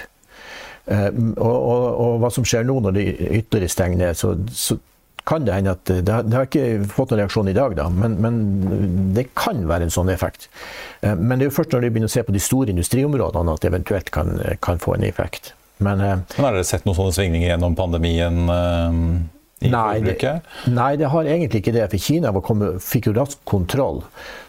Eh, 0.87 1.11
og, 1.11 1.57
og, 1.57 1.87
og, 1.91 2.19
hva 2.23 2.31
som 2.31 2.47
skjer 2.47 2.69
nå 2.69 2.79
når 2.85 2.99
de 3.01 3.07
ytterligere 3.41 3.75
stenger 3.75 4.03
ned, 4.05 4.21
så, 4.21 4.37
så 4.55 4.79
kan 5.27 5.49
det 5.49 5.57
hende 5.57 5.75
at 5.75 5.89
det 5.89 6.13
har, 6.13 6.23
det 6.29 6.37
har 6.37 6.47
ikke 6.47 6.87
fått 6.93 7.11
noen 7.11 7.25
reaksjon 7.25 7.51
i 7.51 7.57
dag, 7.57 7.75
da, 7.81 7.89
men, 7.89 8.19
men, 8.21 8.41
det 9.17 9.31
kan 9.33 9.65
være 9.67 9.89
en 9.89 9.95
sånn 9.95 10.13
effekt. 10.13 10.51
Men 11.01 11.39
det 11.39 11.47
er 11.47 11.49
jo 11.49 11.55
først 11.57 11.73
når 11.73 11.87
de 11.87 11.93
begynner 11.95 12.13
å 12.13 12.15
se 12.15 12.23
på 12.29 12.35
de 12.37 12.43
store 12.45 12.75
industriområdene 12.75 13.55
at 13.57 13.65
det 13.65 13.71
eventuelt 13.73 14.13
kan, 14.13 14.37
kan 14.61 14.83
få 14.85 14.99
en 14.99 15.07
effekt. 15.09 15.55
Men, 15.83 16.01
uh, 16.01 16.19
men 16.37 16.47
Har 16.47 16.57
dere 16.57 16.67
sett 16.67 16.87
noen 16.87 16.99
sånne 16.99 17.17
svingninger 17.17 17.55
gjennom 17.55 17.79
pandemien? 17.79 18.45
Nei 19.71 20.01
det, 20.01 20.17
nei, 20.69 20.97
det 21.01 21.09
har 21.13 21.29
egentlig 21.29 21.63
ikke 21.63 21.75
det. 21.75 21.85
For 21.93 22.03
Kina 22.03 22.33
kommet, 22.45 22.83
fikk 22.85 23.09
jo 23.09 23.15
raskt 23.17 23.41
kontroll. 23.49 24.03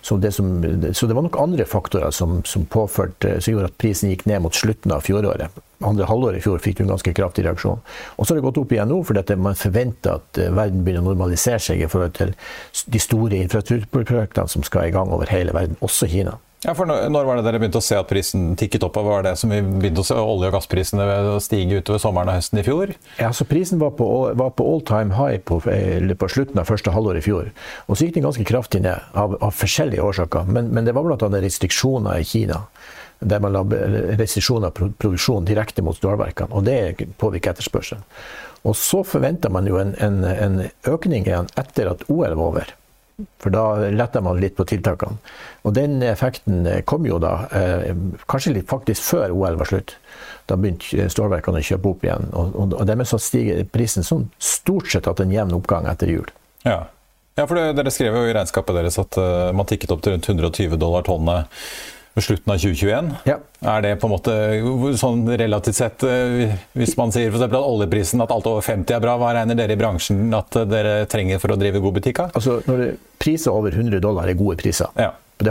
Så 0.03 0.17
det, 0.21 0.33
som, 0.35 0.57
så 0.93 1.07
det, 1.07 1.15
var 1.15 1.25
nok 1.25 1.37
andre 1.39 1.67
faktorer 1.69 2.11
som, 2.15 2.41
som, 2.47 2.65
påførte, 2.69 3.37
som 3.41 3.53
gjorde 3.53 3.71
at 3.71 3.77
prisen 3.81 4.11
gikk 4.11 4.25
ned 4.29 4.43
mot 4.43 4.55
slutten 4.55 4.93
av 4.95 5.05
fjoråret. 5.05 5.61
Andre 5.85 6.07
halvår 6.07 6.37
i 6.37 6.41
fjor 6.43 6.61
fikk 6.63 6.79
du 6.79 6.85
en 6.85 6.93
ganske 6.93 7.13
kraftig 7.15 7.45
reaksjon. 7.47 7.81
Og 8.15 8.25
så 8.25 8.33
har 8.33 8.39
det 8.39 8.47
gått 8.47 8.59
opp 8.61 8.73
igjen 8.75 8.91
nå, 8.91 9.01
fordi 9.07 9.37
man 9.39 9.59
forventer 9.59 10.19
at 10.19 10.41
eh, 10.41 10.51
verden 10.55 10.83
begynner 10.85 11.03
å 11.03 11.11
normalisere 11.11 11.61
seg 11.63 11.83
i 11.83 11.89
forhold 11.91 12.15
til 12.17 12.33
de 12.91 13.01
store 13.03 13.39
infrastrukturprosjektene 13.43 14.51
som 14.51 14.65
skal 14.67 14.89
i 14.89 14.95
gang 14.95 15.11
over 15.15 15.31
hele 15.31 15.55
verden, 15.55 15.79
også 15.85 16.09
Kina. 16.11 16.37
Ja, 16.65 16.73
for 16.73 16.89
Når 16.89 17.27
var 17.27 17.37
det 17.37 17.45
dere 17.45 17.59
begynte 17.61 17.77
å 17.77 17.85
se 17.85 17.97
at 17.99 18.07
prisen 18.09 18.55
tikket 18.57 18.83
opp? 18.87 18.97
Var 19.05 19.25
det 19.27 19.35
som 19.37 19.51
vi 19.53 19.59
begynte 19.61 20.01
å 20.01 20.07
se 20.07 20.15
olje- 20.17 20.49
og 20.49 20.55
gassprisene 20.55 21.05
stige 21.43 21.77
utover 21.77 22.01
sommeren 22.01 22.31
og 22.31 22.39
høsten 22.39 22.61
i 22.61 22.63
fjor? 22.65 22.93
Ja, 23.19 23.29
så 23.29 23.45
Prisen 23.45 23.77
var 23.79 23.91
på, 23.99 24.07
var 24.33 24.49
på 24.57 24.65
all 24.65 24.81
time 24.81 25.13
high 25.13 25.37
på, 25.45 25.59
på, 25.61 26.29
slutten 26.31 26.61
av 26.61 26.65
første 26.65 26.93
halvår 26.95 27.19
i 27.19 27.25
fjor. 27.25 27.51
Og 27.85 27.97
så 27.97 28.07
gikk 28.07 28.15
den 28.17 28.25
ganske 28.25 28.45
kraftig 28.49 28.81
ned, 28.81 29.03
av, 29.13 29.37
av 29.45 29.53
forskjellige 29.53 30.01
årsaker. 30.01 30.49
Men, 30.49 30.71
men 30.73 30.87
det 30.87 30.95
var 30.97 31.05
bl.a. 31.05 31.29
restriksjoner 31.45 32.23
i 32.23 32.25
Kina. 32.25 32.63
Der 33.21 33.43
man 33.43 33.53
la 33.53 33.61
restriksjoner 34.17 34.73
av 34.73 34.95
produksjon 34.97 35.45
direkte 35.45 35.85
mot 35.85 35.97
stålverkene. 35.97 36.49
Og 36.49 36.65
det 36.65 37.11
påvirker 37.21 37.53
etterspørselen. 37.53 38.01
Og 38.65 38.73
så 38.79 39.03
forventer 39.05 39.53
man 39.53 39.69
jo 39.69 39.77
en, 39.77 39.93
en, 40.01 40.23
en 40.25 40.57
økning 40.89 41.29
igjen 41.29 41.51
etter 41.61 41.93
at 41.93 42.07
OL 42.09 42.33
var 42.33 42.47
over. 42.47 42.73
For 43.39 43.53
da 43.53 43.89
letter 43.95 44.23
man 44.25 44.41
litt 44.41 44.57
på 44.57 44.65
tiltakene. 44.67 45.19
Og 45.63 45.75
den 45.77 46.01
effekten 46.03 46.65
kom 46.89 47.05
jo 47.07 47.19
da, 47.23 47.47
eh, 47.55 47.93
kanskje 48.27 48.57
litt 48.57 48.67
faktisk 48.67 49.05
før 49.07 49.31
OL 49.31 49.59
var 49.61 49.69
slutt. 49.69 49.95
Da 50.49 50.57
begynte 50.59 51.07
stålverkene 51.09 51.61
å 51.61 51.67
kjøpe 51.69 51.93
opp 51.93 52.03
igjen. 52.03 52.27
Og, 52.33 52.51
og, 52.55 52.75
og 52.75 52.89
dermed 52.89 53.07
så 53.07 53.19
stiger 53.21 53.63
prisen 53.71 54.03
sånn 54.05 54.27
stort 54.39 54.91
sett 54.91 55.07
hatt 55.09 55.23
en 55.23 55.31
jevn 55.31 55.55
oppgang 55.57 55.87
etter 55.89 56.11
jul. 56.11 56.27
Ja. 56.67 56.81
ja 57.39 57.47
for 57.47 57.57
Dere 57.77 57.93
skrev 57.93 58.19
jo 58.19 58.27
i 58.27 58.35
regnskapet 58.35 58.77
deres 58.77 58.99
at 59.01 59.19
uh, 59.21 59.51
man 59.55 59.69
tikket 59.69 59.95
opp 59.95 60.03
til 60.03 60.17
rundt 60.17 60.29
120 60.29 60.75
dollar 60.81 61.07
tonnet 61.07 61.47
slutten 62.23 62.53
av 62.53 62.61
2021. 62.61 63.09
Ja. 63.27 63.37
Er 63.75 63.81
det 63.83 63.95
på 63.99 64.07
en 64.07 64.13
måte 64.13 64.35
sånn 64.99 65.25
relativt 65.27 65.75
sett 65.75 66.03
eh, 66.07 66.53
Hvis 66.77 66.93
man 66.99 67.11
sier 67.11 67.33
for 67.33 67.43
at 67.43 67.55
oljeprisen 67.57 68.23
at 68.23 68.31
alt 68.31 68.47
over 68.47 68.63
50 68.63 68.95
er 68.95 69.03
bra, 69.03 69.17
hva 69.19 69.33
regner 69.35 69.57
dere 69.59 69.75
i 69.75 69.79
bransjen 69.79 70.29
at 70.37 70.55
dere 70.69 70.95
trenger 71.11 71.41
for 71.43 71.55
å 71.55 71.59
drive 71.59 71.81
god 71.83 71.99
butikk? 71.99 72.23
Altså, 72.31 72.61
når 72.69 72.81
det, 72.83 72.89
Priser 73.19 73.55
over 73.55 73.73
100 73.73 74.03
dollar 74.03 74.29
er 74.29 74.37
gode 74.37 74.59
priser. 74.61 74.91
Ja. 74.99 75.11
Du, 75.35 75.49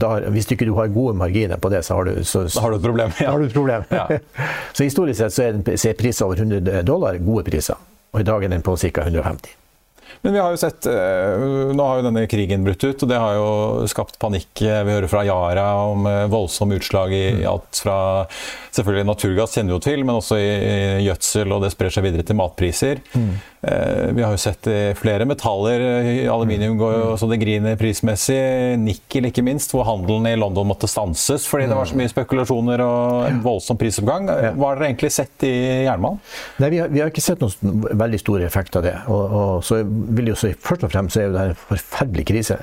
da, 0.00 0.10
hvis 0.32 0.48
ikke 0.54 0.64
du 0.64 0.72
har 0.78 0.88
gode 0.88 1.12
marginer 1.18 1.60
på 1.60 1.68
det, 1.72 1.82
så 1.84 1.98
har 1.98 2.08
du, 2.08 2.22
så, 2.24 2.46
da 2.48 2.64
har 2.64 2.72
du 2.72 2.78
et 2.78 2.86
problem. 2.86 3.12
Ja. 3.20 3.32
Har 3.34 3.42
du 3.42 3.48
et 3.48 3.56
problem. 3.56 3.84
Ja. 3.92 4.06
så 4.76 4.86
historisk 4.86 5.20
sett 5.20 5.36
så 5.36 5.48
er, 5.50 5.60
er 5.60 5.98
priser 5.98 6.28
over 6.28 6.40
100 6.40 6.80
dollar 6.88 7.18
gode 7.20 7.44
priser. 7.50 7.76
Og 8.14 8.22
i 8.22 8.28
dag 8.28 8.44
er 8.44 8.54
den 8.54 8.64
på 8.64 8.76
ca. 8.80 9.04
150. 9.04 9.57
Men 10.22 10.34
vi 10.34 10.40
har 10.42 10.54
jo 10.54 10.60
sett 10.60 10.86
eh, 10.90 11.72
Nå 11.74 11.84
har 11.84 12.00
jo 12.00 12.06
denne 12.08 12.24
krigen 12.30 12.64
brutt 12.66 12.82
ut, 12.84 13.02
og 13.04 13.10
det 13.10 13.18
har 13.20 13.36
jo 13.38 13.86
skapt 13.90 14.18
panikk. 14.20 14.50
Vi 14.60 14.94
hører 14.94 15.10
fra 15.10 15.24
Yara 15.26 15.68
om 15.90 16.08
eh, 16.10 16.24
voldsomme 16.30 16.78
utslag 16.80 17.14
i 17.14 17.24
mm. 17.38 17.44
alt 17.50 17.82
fra 17.84 17.98
Selvfølgelig 18.74 19.08
naturgass 19.08 19.56
kjenner 19.56 19.72
vi 19.72 19.76
jo 19.78 19.82
til, 19.82 20.02
men 20.06 20.18
også 20.20 20.36
i 20.38 20.50
gjødsel, 21.06 21.54
og 21.54 21.64
det 21.64 21.72
sprer 21.74 21.90
seg 21.94 22.04
videre 22.04 22.26
til 22.26 22.38
matpriser. 22.38 23.00
Mm. 23.16 23.32
Eh, 23.60 24.10
vi 24.14 24.22
har 24.22 24.34
jo 24.34 24.40
sett 24.40 24.68
flere 24.98 25.26
metaller. 25.28 25.82
Aluminium 26.30 26.78
går 26.78 26.94
jo 26.94 27.08
så 27.20 27.28
det 27.30 27.40
griner 27.42 27.78
prismessig. 27.80 28.38
Nikkel 28.82 29.30
ikke 29.30 29.44
minst, 29.46 29.74
hvor 29.74 29.86
handelen 29.88 30.28
i 30.30 30.36
London 30.38 30.68
måtte 30.70 30.90
stanses 30.90 31.46
fordi 31.48 31.66
det 31.70 31.78
var 31.78 31.88
så 31.88 31.98
mye 31.98 32.12
spekulasjoner 32.12 32.84
og 32.84 33.26
en 33.28 33.42
voldsom 33.44 33.80
prisoppgang. 33.80 34.28
Hva 34.28 34.70
har 34.70 34.78
dere 34.78 34.92
egentlig 34.92 35.12
sett 35.14 35.48
i 35.48 35.54
jernbanen? 35.88 36.22
Nei, 36.62 36.72
vi 36.74 36.82
har, 36.82 36.92
vi 36.92 37.02
har, 37.02 37.12
ikke 37.12 37.24
sett 37.24 37.42
noen 37.42 37.84
veldig 37.98 38.22
store 38.22 38.46
effekt 38.46 38.78
av 38.78 38.86
det. 38.86 38.94
Og, 39.10 39.36
og 39.42 39.66
så 39.66 39.82
vil 39.84 40.32
jo 40.32 40.38
så, 40.38 40.54
Først 40.68 40.86
og 40.86 40.92
fremst 40.92 41.16
så 41.16 41.22
er 41.22 41.28
jo 41.28 41.36
det 41.36 41.44
en 41.50 41.60
forferdelig 41.68 42.24
krise 42.28 42.58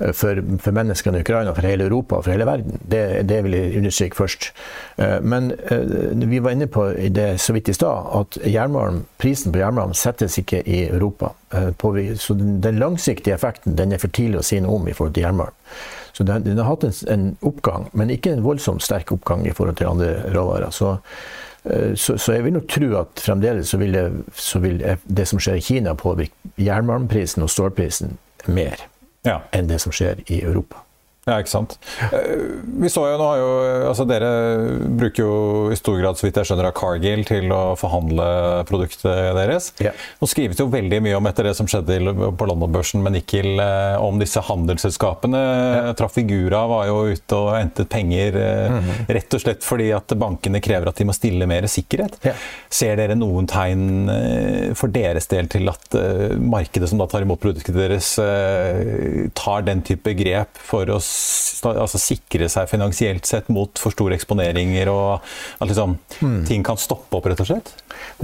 for, 0.00 0.40
for, 0.58 0.72
menneskene 0.72 1.18
i 1.18 1.24
Ukraina, 1.24 1.52
for 1.54 1.66
hele 1.68 1.84
Europa 1.84 2.18
og 2.18 2.24
for 2.24 2.32
hele 2.32 2.46
verden. 2.48 2.80
Det, 2.80 3.28
det 3.28 3.42
vil 3.44 3.56
jeg 3.56 3.76
understreke 3.80 4.16
først. 4.16 4.50
Eh, 4.96 5.18
men 5.20 5.52
eh, 5.70 6.24
vi 6.30 6.40
var 6.40 6.56
inne 6.56 6.68
på 6.72 6.86
det 7.12 7.28
så 7.40 7.54
vidt 7.56 7.68
i 7.68 7.76
stad, 7.76 8.08
at 8.20 8.38
jernmalm, 8.48 9.04
prisen 9.20 9.52
på 9.52 9.60
jernmalm 9.60 9.92
settes 9.94 10.38
ikke 10.40 10.62
i 10.64 10.86
Europa. 10.88 11.34
Eh, 11.54 12.16
så 12.16 12.34
den 12.34 12.80
langsiktige 12.80 13.36
effekten 13.36 13.76
den 13.76 13.92
er 13.92 14.00
for 14.00 14.12
tidlig 14.12 14.40
å 14.40 14.46
si 14.46 14.60
noe 14.60 14.80
om 14.80 14.88
i 14.88 14.96
forhold 14.96 15.14
til 15.18 15.28
jernmalm. 15.28 15.56
Så 16.16 16.24
den, 16.26 16.44
den 16.48 16.58
har 16.58 16.72
hatt 16.72 16.84
en, 16.88 16.96
en, 17.12 17.28
oppgang, 17.46 17.90
men 17.92 18.10
ikke 18.10 18.32
en 18.32 18.44
voldsomt 18.44 18.82
sterk 18.82 19.12
oppgang 19.14 19.44
i 19.46 19.54
forhold 19.54 19.78
til 19.78 19.92
andre 19.92 20.14
råvarer. 20.34 20.72
Så, 20.74 20.96
så, 21.94 22.16
så, 22.16 22.32
jeg 22.32 22.44
vil 22.46 22.56
nok 22.56 22.66
tro 22.72 22.88
at 22.98 23.20
fremdeles 23.20 23.68
så 23.68 23.78
vil, 23.78 23.92
det, 23.94 24.06
så 24.34 24.62
vil 24.64 24.80
det 24.80 25.28
som 25.28 25.40
skjer 25.40 25.60
i 25.60 25.64
Kina 25.64 25.94
påvirke 25.94 26.56
jernmalmprisen 26.60 27.44
og 27.44 27.52
stålprisen 27.52 28.16
mer 28.48 28.89
ja. 29.24 29.40
enn 29.52 29.68
det 29.68 29.80
som 29.82 29.92
skjer 29.92 30.22
i 30.26 30.42
Europa. 30.42 30.84
Ja, 31.28 31.36
ikke 31.36 31.52
sant. 31.52 31.74
Eh, 32.00 32.30
vi 32.80 32.88
så 32.88 33.02
jo, 33.04 33.16
nå 33.20 33.24
har 33.28 33.38
jo, 33.38 33.48
altså 33.90 34.06
Dere 34.08 34.28
bruker 34.96 35.20
jo 35.20 35.34
i 35.68 35.76
stor 35.76 35.98
grad 36.00 36.16
så 36.16 36.24
vidt 36.24 36.38
jeg 36.40 36.48
skjønner, 36.48 36.70
av 36.70 36.76
Cargill 36.78 37.26
til 37.28 37.52
å 37.52 37.74
forhandle 37.78 38.24
produktet 38.68 39.04
deres. 39.36 39.70
Ja. 39.84 39.92
Nå 40.20 40.28
skrives 40.30 40.62
jo 40.62 40.70
veldig 40.72 41.02
mye 41.04 41.18
om 41.18 41.28
etter 41.28 41.50
det 41.50 41.52
som 41.58 41.68
skjedde 41.68 42.14
på 42.16 42.48
London-børsen 42.48 43.04
med 43.04 43.18
nikkel, 43.18 43.50
eh, 43.60 43.98
om 44.00 44.16
disse 44.22 44.40
handelsselskapene. 44.48 45.42
Ja. 45.44 45.92
Trafigura 45.98 46.62
var 46.70 46.88
jo 46.88 47.02
ute 47.12 47.36
og 47.36 47.50
hentet 47.52 47.90
penger 47.92 48.40
mm 48.40 48.80
-hmm. 48.80 49.12
rett 49.18 49.34
og 49.34 49.44
slett 49.44 49.64
fordi 49.64 49.90
at 49.92 50.16
bankene 50.16 50.60
krever 50.60 50.88
at 50.88 50.96
de 50.96 51.04
må 51.04 51.12
stille 51.12 51.46
mer 51.46 51.68
sikkerhet. 51.68 52.16
Ja. 52.24 52.32
Ser 52.70 52.96
dere 52.96 53.14
noen 53.14 53.46
tegn 53.46 54.74
for 54.74 54.88
deres 54.88 55.26
del 55.26 55.48
til 55.48 55.68
at 55.68 55.94
markedet 56.38 56.88
som 56.88 56.98
da 56.98 57.06
tar 57.06 57.22
imot 57.22 57.40
produktet 57.40 57.74
deres, 57.74 58.16
tar 59.34 59.62
den 59.62 59.82
type 59.82 60.14
grep 60.14 60.56
for 60.56 60.88
å 60.88 61.00
altså, 61.68 62.00
sikre 62.00 62.48
seg 62.52 62.68
finansielt 62.70 63.28
sett 63.28 63.48
mot 63.52 63.78
for 63.80 63.94
store 63.94 64.16
eksponeringer, 64.16 64.90
og 64.92 65.20
at 65.60 65.70
liksom, 65.70 65.96
mm. 66.20 66.40
ting 66.48 66.64
kan 66.66 66.80
stoppe 66.80 67.18
opp, 67.18 67.28
rett 67.30 67.42
og 67.44 67.50
slett? 67.50 67.72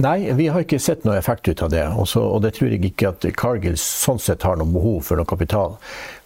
Nei, 0.03 0.31
vi 0.37 0.49
har 0.53 0.63
ikke 0.63 0.79
sett 0.81 1.05
noe 1.07 1.17
effekt 1.19 1.49
ut 1.49 1.63
av 1.65 1.71
det. 1.73 1.83
Også, 1.99 2.21
og 2.21 2.43
det 2.45 2.53
tror 2.57 2.73
jeg 2.73 2.83
ikke 2.89 3.11
at 3.13 3.27
Cargill 3.37 3.77
sånn 3.81 4.21
sett 4.21 4.45
har 4.47 4.59
noe 4.59 4.69
behov 4.73 5.03
for 5.07 5.19
noe 5.19 5.29
kapital. 5.29 5.77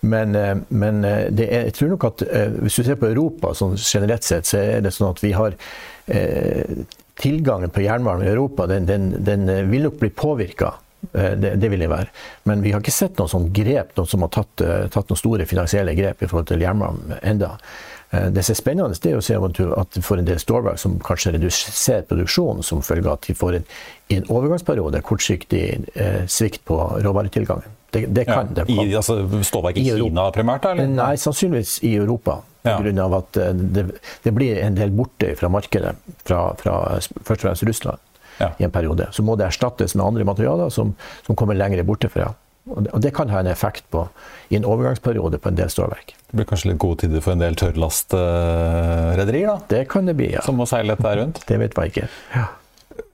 Men, 0.01 0.35
eh, 0.35 0.55
men 0.69 1.03
eh, 1.07 1.27
er, 1.45 1.67
jeg 1.69 1.77
tror 1.77 1.93
nok 1.95 2.07
at 2.11 2.25
eh, 2.27 2.55
hvis 2.61 2.79
du 2.79 2.87
ser 2.87 2.99
på 3.01 3.11
Europa 3.11 3.53
sånn 3.57 3.77
generelt 3.77 4.27
sett, 4.27 4.49
så 4.49 4.61
er 4.61 4.85
det 4.85 4.93
sånn 4.95 5.11
at 5.11 5.23
vi 5.23 5.35
har 5.37 5.57
eh, 6.07 6.81
Tilgangen 7.21 7.69
på 7.69 7.83
jernmalm 7.83 8.23
i 8.23 8.29
Europa 8.31 8.65
den, 8.65 8.87
den, 8.87 9.11
den 9.21 9.43
vil 9.69 9.83
nok 9.85 9.99
bli 9.99 10.09
påvirka 10.15 10.71
det, 11.11 11.55
det, 11.55 11.69
vil 11.69 11.81
jeg 11.81 11.91
være. 11.91 12.11
Men 12.49 12.61
vi 12.63 12.73
har 12.73 12.83
ikke 12.83 12.93
sett 12.93 13.17
noen 13.19 13.31
sånn 13.31 13.47
grep, 13.55 13.95
noen 13.97 14.09
som 14.09 14.25
har 14.25 14.31
tatt, 14.33 14.61
eh, 14.65 14.85
tatt 14.93 15.09
noen 15.09 15.19
store 15.19 15.47
finansielle 15.49 15.95
grep 15.97 16.21
i 16.21 16.29
forhold 16.29 16.51
til 16.51 16.61
jernbanen 16.61 17.17
enda. 17.21 17.55
Eh, 18.11 18.27
det 18.33 18.45
som 18.45 18.53
er 18.53 18.59
spennende, 18.59 18.99
det 19.01 19.13
er 19.13 19.19
å 19.19 19.25
se 19.25 19.37
at 19.39 19.99
får 20.05 20.21
en 20.21 20.29
del 20.29 20.41
stålverk 20.41 20.81
som 20.81 20.99
kanskje 21.03 21.35
reduserer 21.37 22.05
produksjonen 22.09 22.63
som 22.65 22.83
følge 22.85 23.09
av 23.09 23.17
at 23.17 23.29
de 23.29 23.37
får 23.37 23.59
en, 23.59 23.67
i 24.11 24.19
en 24.19 24.29
overgangsperiode 24.29 25.01
kortsiktig 25.07 25.63
eh, 25.95 26.21
svikt 26.29 26.65
på 26.69 26.77
råvaretilgangen. 27.01 27.77
Det, 27.91 28.05
det 28.15 28.23
kan 28.29 28.53
ja, 28.55 28.63
I, 28.71 28.93
altså, 28.95 29.17
Stålverk 29.43 29.81
i, 29.81 29.89
I 29.89 29.97
Kina 29.99 30.29
primært? 30.31 30.69
Eller? 30.69 30.87
Nei, 30.87 31.15
sannsynligvis 31.19 31.81
i 31.87 31.97
Europa. 31.99 32.41
Ja. 32.61 32.75
av 32.77 33.13
at 33.17 33.37
det, 33.73 33.87
det, 34.21 34.31
blir 34.37 34.59
en 34.61 34.75
del 34.77 34.91
borte 34.93 35.31
fra 35.33 35.49
markedet, 35.49 35.95
fra, 36.21 36.51
fra 36.59 36.75
først 37.01 37.31
og 37.31 37.45
fremst 37.47 37.65
Russland 37.65 38.10
ja. 38.39 38.51
i 38.57 38.67
en 38.67 38.71
periode. 38.71 39.09
Så 39.11 39.25
må 39.25 39.35
det 39.39 39.49
erstattes 39.49 39.95
med 39.97 40.05
andre 40.05 40.27
materialer 40.27 40.71
som, 40.73 40.95
som 41.25 41.37
kommer 41.37 41.57
lenger 41.57 41.83
borte 41.87 42.11
fra. 42.11 42.31
Og 42.69 42.83
det, 42.85 42.91
og 42.93 43.01
det, 43.01 43.09
kan 43.17 43.31
ha 43.33 43.41
en 43.41 43.49
effekt 43.49 43.87
på, 43.89 44.05
i 44.53 44.55
en 44.59 44.65
overgangsperiode 44.69 45.39
på 45.41 45.49
en 45.49 45.57
del 45.57 45.69
stålverk. 45.73 46.13
Det 46.29 46.37
blir 46.37 46.47
kanskje 46.47 46.69
litt 46.71 46.81
gode 46.83 47.01
tider 47.03 47.23
for 47.25 47.33
en 47.33 47.41
del 47.41 47.57
tørrlastrederier? 47.57 49.49
da? 49.49 49.57
Det 49.71 49.83
kan 49.89 50.05
det 50.07 50.15
bli, 50.19 50.29
ja. 50.35 50.43
Som 50.45 50.61
må 50.61 50.69
seile 50.69 50.93
dette 50.93 51.15
rundt? 51.17 51.41
Det 51.49 51.57
vet 51.61 51.77
man 51.77 51.89
ikke. 51.89 52.05
Ja. 52.35 52.47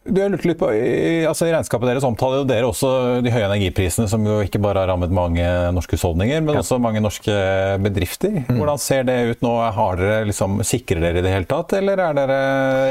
Du 0.07 0.21
har 0.21 0.29
lurt 0.31 0.45
litt 0.47 0.59
på, 0.59 0.69
i, 0.73 1.25
altså 1.27 1.47
I 1.47 1.53
regnskapet 1.53 1.89
deres 1.89 2.05
omtaler 2.07 2.45
dere 2.47 2.69
også 2.69 2.89
de 3.25 3.31
høye 3.33 3.47
energiprisene, 3.49 4.07
som 4.09 4.23
jo 4.27 4.39
ikke 4.45 4.61
bare 4.63 4.83
har 4.83 4.91
rammet 4.91 5.11
mange 5.13 5.43
norske 5.75 5.97
husholdninger, 5.97 6.41
men 6.45 6.55
ja. 6.55 6.63
også 6.63 6.79
mange 6.81 7.01
norske 7.03 7.35
bedrifter. 7.83 8.39
Mm. 8.47 8.61
Hvordan 8.61 8.81
ser 8.81 9.07
det 9.07 9.17
ut 9.31 9.43
nå? 9.45 9.53
Har 9.77 9.99
dere 9.99 10.21
liksom, 10.29 10.61
Sikrer 10.67 11.01
dere 11.03 11.21
i 11.21 11.25
det 11.25 11.33
hele 11.33 11.49
tatt, 11.49 11.75
eller 11.77 11.99
er 12.01 12.15
dere 12.17 12.39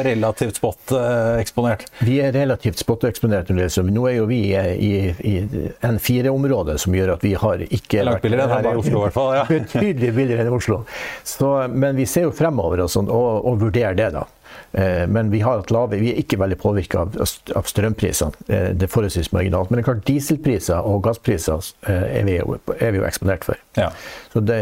relativt 0.07 0.61
spot-eksponert? 0.61 1.87
Vi 2.05 2.19
er 2.25 2.35
relativt 2.37 2.81
spot-eksponert. 2.83 3.53
Nå 3.53 4.07
er 4.11 4.19
jo 4.19 4.29
vi 4.29 4.41
i, 4.53 4.93
i 5.17 5.35
N4-området, 5.81 6.79
som 6.83 6.97
gjør 6.97 7.17
at 7.17 7.25
vi 7.25 7.35
har 7.39 7.65
ikke 7.67 8.05
Langt 8.07 8.25
billigere 8.27 8.49
enn 8.49 8.57
her 8.59 8.71
i 8.75 8.81
Oslo, 8.83 9.01
i 9.01 9.05
hvert 9.07 9.17
fall. 9.17 9.35
Ja. 9.39 9.47
Betydelig 9.57 10.13
billigere 10.17 10.45
enn 10.45 10.53
i 10.53 10.57
Oslo. 10.57 10.83
Så, 11.25 11.53
men 11.73 11.97
vi 11.97 12.09
ser 12.11 12.29
jo 12.29 12.35
fremover 12.37 12.85
og, 12.85 12.93
sånn, 12.93 13.09
og, 13.13 13.47
og 13.49 13.63
vurderer 13.65 13.97
det, 13.97 14.13
da. 14.19 14.27
Eh, 14.73 15.07
men 15.07 15.31
vi, 15.31 15.41
lave, 15.71 15.97
vi, 15.97 16.11
er 16.13 16.21
ikke 16.21 16.39
veldig 16.41 16.59
påvirka 16.61 17.05
av, 17.05 17.17
av 17.57 17.69
strømprisene. 17.71 18.47
Eh, 18.49 18.69
det 18.77 18.89
er 18.89 18.93
forholdsvis 18.93 19.33
marginalt. 19.33 19.71
Men 19.71 19.79
det 19.79 19.85
er 19.85 19.89
klart 19.91 20.05
dieselpriser 20.09 20.87
og 20.89 21.03
gasspriser 21.07 21.65
eh, 21.89 22.07
er 22.21 22.29
vi 22.29 22.37
jo, 22.39 22.59
er 22.77 22.95
vi 22.95 23.01
jo 23.01 23.09
eksponert 23.09 23.47
for. 23.49 23.61
Ja. 23.79 23.91
Så 24.33 24.45
det, 24.45 24.61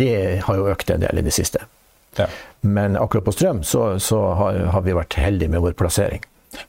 det, 0.00 0.14
har 0.48 0.60
jo 0.60 0.68
økt 0.72 0.90
en 0.90 1.04
del 1.04 1.22
i 1.22 1.26
det 1.26 1.34
siste. 1.36 1.64
Ja. 2.18 2.28
Men 2.60 2.98
akkurat 2.98 3.26
på 3.26 3.34
strøm 3.34 3.64
så, 3.66 3.98
så 4.02 4.20
har, 4.38 4.60
har, 4.74 4.86
vi 4.86 4.94
vært 4.96 5.18
heldige 5.18 5.52
med 5.54 5.64
vår 5.64 5.76
plassering. 5.78 6.22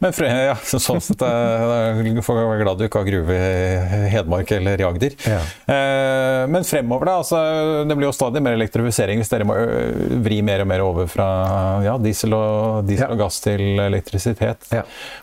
Men 0.03 0.13
ja, 0.25 0.55
sånn 0.59 1.01
sett 1.03 1.21
Du 1.21 2.21
får 2.25 2.39
være 2.39 2.61
glad 2.63 2.79
du 2.79 2.85
ikke 2.87 3.01
har 3.01 3.09
gruve 3.09 3.35
i 3.35 4.09
Hedmark 4.13 4.51
eller 4.55 4.81
i 4.81 4.85
Agder. 4.87 5.15
Ja. 5.27 5.39
Eh, 5.71 6.43
men 6.51 6.65
fremover, 6.67 7.09
da. 7.09 7.17
Altså, 7.21 7.39
det 7.87 7.97
blir 7.97 8.09
jo 8.09 8.15
stadig 8.15 8.41
mer 8.43 8.57
elektrifisering 8.57 9.21
hvis 9.21 9.31
dere 9.31 9.47
må 9.47 9.57
vri 10.25 10.41
mer 10.45 10.63
og 10.63 10.69
mer 10.69 10.83
over 10.85 11.09
fra 11.11 11.27
ja, 11.85 11.95
diesel, 12.01 12.35
og, 12.37 12.85
diesel 12.89 13.07
ja. 13.07 13.11
og, 13.13 13.21
gass 13.25 13.41
til 13.43 13.81
elektrisitet. 13.85 14.69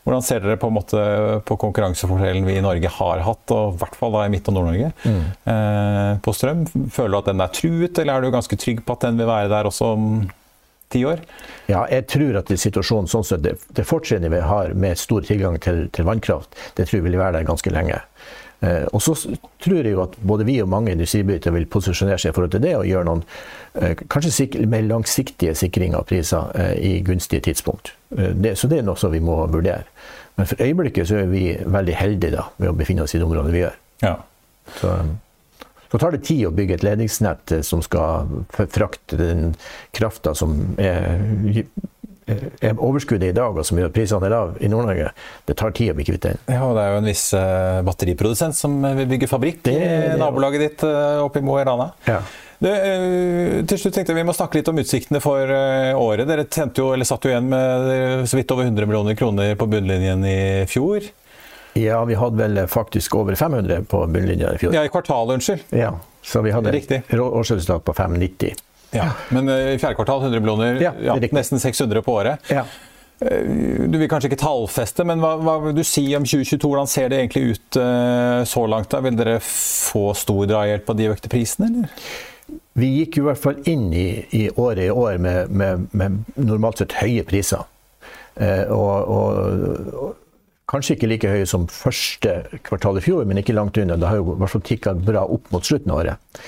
Hvordan 0.04 0.26
ser 0.26 0.44
dere 0.44 0.60
på, 0.60 0.70
måte, 0.74 1.02
på 1.48 1.58
konkurransefordelen 1.60 2.46
vi 2.48 2.58
i 2.58 2.64
Norge 2.64 2.90
har 2.98 3.24
hatt, 3.26 3.54
og 3.54 3.76
i 3.76 3.82
hvert 3.82 3.98
fall 3.98 4.14
da 4.16 4.26
i 4.26 4.32
Midt- 4.32 4.50
og 4.52 4.58
Nord-Norge, 4.58 4.92
mm. 5.04 5.24
eh, 5.54 6.12
på 6.24 6.36
strøm? 6.36 6.66
Føler 6.92 7.14
du 7.14 7.20
at 7.22 7.32
den 7.32 7.44
er 7.44 7.56
truet, 7.60 7.98
eller 7.98 8.14
er 8.14 8.24
du 8.24 8.34
ganske 8.34 8.58
trygg 8.60 8.84
på 8.86 8.96
at 8.96 9.08
den 9.08 9.20
vil 9.20 9.30
være 9.30 9.50
der 9.52 9.68
også 9.70 9.94
om 10.92 10.98
ti 10.98 11.04
år? 11.08 11.24
Ja, 11.70 11.86
jeg 11.90 12.06
tror 12.12 12.38
at 12.42 12.52
situasjonen 12.52 13.08
sånn 13.08 13.24
sett, 13.24 13.42
det, 13.42 13.56
det 13.72 13.86
fortrinnet 13.88 14.32
vi 14.32 14.40
har 14.44 14.74
med 14.74 15.00
stor 15.00 15.24
tilgang 15.24 15.58
til, 15.62 15.88
til, 15.92 16.04
vannkraft, 16.04 16.54
det 16.76 16.88
tror 16.88 17.00
jeg 17.00 17.08
vil 17.08 17.18
være 17.20 17.38
der 17.38 17.48
ganske 17.48 17.72
lenge. 17.72 18.00
Eh, 18.62 18.84
og 18.92 19.02
så 19.02 19.14
tror 19.62 19.80
jeg 19.80 19.94
jo 19.94 20.04
at 20.04 20.16
både 20.20 20.46
vi 20.46 20.60
og 20.62 20.70
mange 20.70 20.92
industribedrifter 20.92 21.54
vil 21.54 21.66
posisjonere 21.70 22.20
seg 22.20 22.32
i 22.32 22.36
forhold 22.36 22.52
til 22.54 22.62
det 22.62 22.76
og 22.78 22.86
gjøre 22.86 23.08
noen 23.08 23.24
eh, 23.80 23.96
kanskje 24.12 24.66
mer 24.70 24.84
langsiktige 24.86 25.54
sikringer 25.58 26.02
av 26.02 26.08
priser 26.10 26.52
eh, 26.58 26.74
i 26.78 26.92
gunstige 27.06 27.48
tidspunkt. 27.48 27.94
Eh, 28.16 28.34
det, 28.36 28.56
så 28.60 28.70
det 28.70 28.82
er 28.82 28.86
noe 28.86 29.00
som 29.00 29.14
vi 29.14 29.22
må 29.24 29.40
vurdere. 29.50 29.86
Men 30.36 30.48
for 30.48 30.62
øyeblikket 30.64 31.08
så 31.08 31.22
er 31.22 31.32
vi 31.32 31.50
veldig 31.60 31.96
heldige 31.98 32.36
da, 32.36 32.46
med 32.58 32.72
å 32.72 32.76
befinne 32.76 33.04
oss 33.04 33.14
i 33.14 33.20
det 33.20 33.26
området 33.26 33.52
vi 33.52 33.64
gjør. 33.64 33.74
Ja. 34.02 34.14
Så, 34.78 34.94
så 35.92 35.98
tar 36.00 36.14
det 36.14 36.22
tid 36.24 36.46
å 36.48 36.54
bygge 36.56 36.78
et 36.78 36.84
ledningsnett 36.86 37.52
eh, 37.52 37.64
som 37.66 37.82
skal 37.84 38.30
frakte 38.48 39.18
den 39.20 39.50
krafta 39.92 40.32
som 40.32 40.54
er, 40.80 41.20
er 42.32 42.78
overskuddet 42.80 43.34
i 43.34 43.36
dag, 43.36 43.58
og 43.60 43.66
som 43.68 43.76
gjør 43.76 43.90
at 43.90 43.96
prisene 43.98 44.24
er 44.24 44.32
lave 44.32 44.62
i 44.64 44.70
Nord-Norge. 44.72 45.10
Det 45.44 45.58
tar 45.60 45.74
tid 45.76 45.92
å 45.92 45.98
bli 45.98 46.08
kvitt 46.08 46.24
den. 46.24 46.40
Ja, 46.48 46.62
og 46.64 46.78
det 46.78 46.86
er 46.86 46.94
jo 46.94 47.02
en 47.02 47.10
viss 47.10 47.26
uh, 47.36 47.82
batteriprodusent 47.84 48.56
som 48.56 48.80
vil 48.80 49.10
bygge 49.10 49.28
fabrikk 49.28 49.68
i 49.68 49.76
nabolaget 50.16 50.64
ditt 50.64 50.86
uh, 50.88 51.20
oppe 51.26 51.42
i 51.42 51.44
Mo 51.44 51.60
i 51.60 51.68
Rana. 51.68 51.90
Ja. 52.08 52.22
Det, 52.62 52.72
til 53.66 53.80
slutt 53.82 53.96
tenkte 53.98 54.14
jeg 54.14 54.20
Vi 54.20 54.24
må 54.28 54.32
snakke 54.38 54.60
litt 54.60 54.68
om 54.70 54.78
utsiktene 54.78 55.18
for 55.20 55.50
året. 55.98 56.28
Dere 56.30 56.46
jo, 56.46 56.92
satt 57.02 57.26
jo 57.26 57.32
igjen 57.32 57.48
med 57.50 58.28
så 58.30 58.38
vidt 58.38 58.54
over 58.54 58.68
100 58.70 58.86
millioner 58.86 59.18
kroner 59.18 59.58
på 59.58 59.66
bunnlinjen 59.68 60.22
i 60.24 60.38
fjor. 60.70 61.10
Ja, 61.78 62.02
vi 62.04 62.16
hadde 62.20 62.36
vel 62.36 62.66
faktisk 62.68 63.14
over 63.16 63.34
500 63.38 63.84
på 63.88 64.02
bunnlinja 64.06 64.52
i 64.54 64.60
fjor. 64.60 64.74
Ja, 64.76 64.84
i 64.84 64.90
kvartalet, 64.92 65.38
unnskyld. 65.38 65.64
Ja, 65.70 65.94
så 66.22 66.42
vi 66.44 66.52
hadde 66.52 66.72
Riktig. 66.74 67.02
årsresultat 67.16 67.84
på 67.84 67.94
590. 67.96 68.54
Ja, 68.92 69.10
Men 69.28 69.48
eh, 69.48 69.74
i 69.74 69.78
fjerde 69.78 69.96
kvartal 69.96 70.22
100 70.22 70.40
millioner, 70.40 70.80
ja, 70.82 70.92
ja, 71.00 71.16
nesten 71.32 71.60
600 71.60 72.02
på 72.02 72.12
året. 72.12 72.50
Ja. 72.52 72.66
Eh, 73.24 73.46
du 73.88 73.96
vil 73.98 74.08
kanskje 74.10 74.28
ikke 74.30 74.42
tallfeste, 74.42 75.06
men 75.08 75.22
hva, 75.22 75.36
hva, 75.40 75.56
vil 75.66 75.78
du 75.78 75.84
si 75.86 76.04
om 76.16 76.26
2022? 76.28 76.68
Hvordan 76.68 76.90
ser 76.90 77.08
det 77.08 77.22
egentlig 77.22 77.56
ut 77.56 77.80
uh, 77.80 78.42
så 78.48 78.66
langt? 78.68 78.90
da? 78.92 79.00
Vil 79.04 79.16
dere 79.16 79.38
få 79.42 80.10
stor 80.18 80.44
drahjelp 80.50 80.92
av 80.92 81.00
de 81.00 81.08
økte 81.12 81.32
prisene, 81.32 81.70
eller? 81.70 82.12
Vi 82.76 82.88
gikk 82.98 83.18
i 83.20 83.24
hvert 83.24 83.40
fall 83.40 83.58
inn 83.68 83.90
i, 83.96 84.08
i 84.36 84.46
året 84.50 84.86
i 84.86 84.92
år 84.92 85.18
med, 85.20 85.52
med, 85.52 85.86
med, 85.92 86.22
normalt 86.40 86.80
sett 86.80 86.96
høye 87.00 87.24
priser. 87.28 87.64
Uh, 88.36 88.68
og, 88.72 89.12
og, 89.12 90.12
Kanskje 90.72 90.96
ikke 90.96 91.08
like 91.10 91.30
høye 91.30 91.48
som 91.48 91.68
første 91.68 92.38
kvartal 92.64 92.96
i 92.96 93.04
fjor, 93.04 93.26
men 93.28 93.42
ikke 93.42 93.56
langt 93.56 93.76
unna. 93.76 93.98
Det 94.00 94.08
har 94.08 94.20
jo 94.22 94.32
i 94.32 94.40
hvert 94.40 94.54
fall 94.54 94.64
tikka 94.64 94.94
bra 94.96 95.26
opp 95.28 95.50
mot 95.52 95.66
slutten 95.66 95.92
av 95.92 96.00
året. 96.00 96.38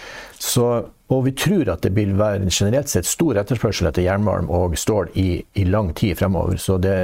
Så, 0.40 0.64
og 1.12 1.20
vi 1.26 1.34
tror 1.36 1.68
at 1.72 1.84
det 1.84 1.92
vil 1.96 2.14
være 2.18 2.48
generelt 2.48 2.90
sett 2.92 3.08
stor 3.08 3.38
etterspørsel 3.40 3.88
etter 3.90 4.04
jernmalm 4.04 4.50
og 4.52 4.76
stål 4.80 5.12
i, 5.20 5.28
i, 5.60 5.66
lang 5.68 5.92
tid 5.96 6.18
fremover. 6.20 6.56
Så 6.60 6.78
det, 6.80 6.96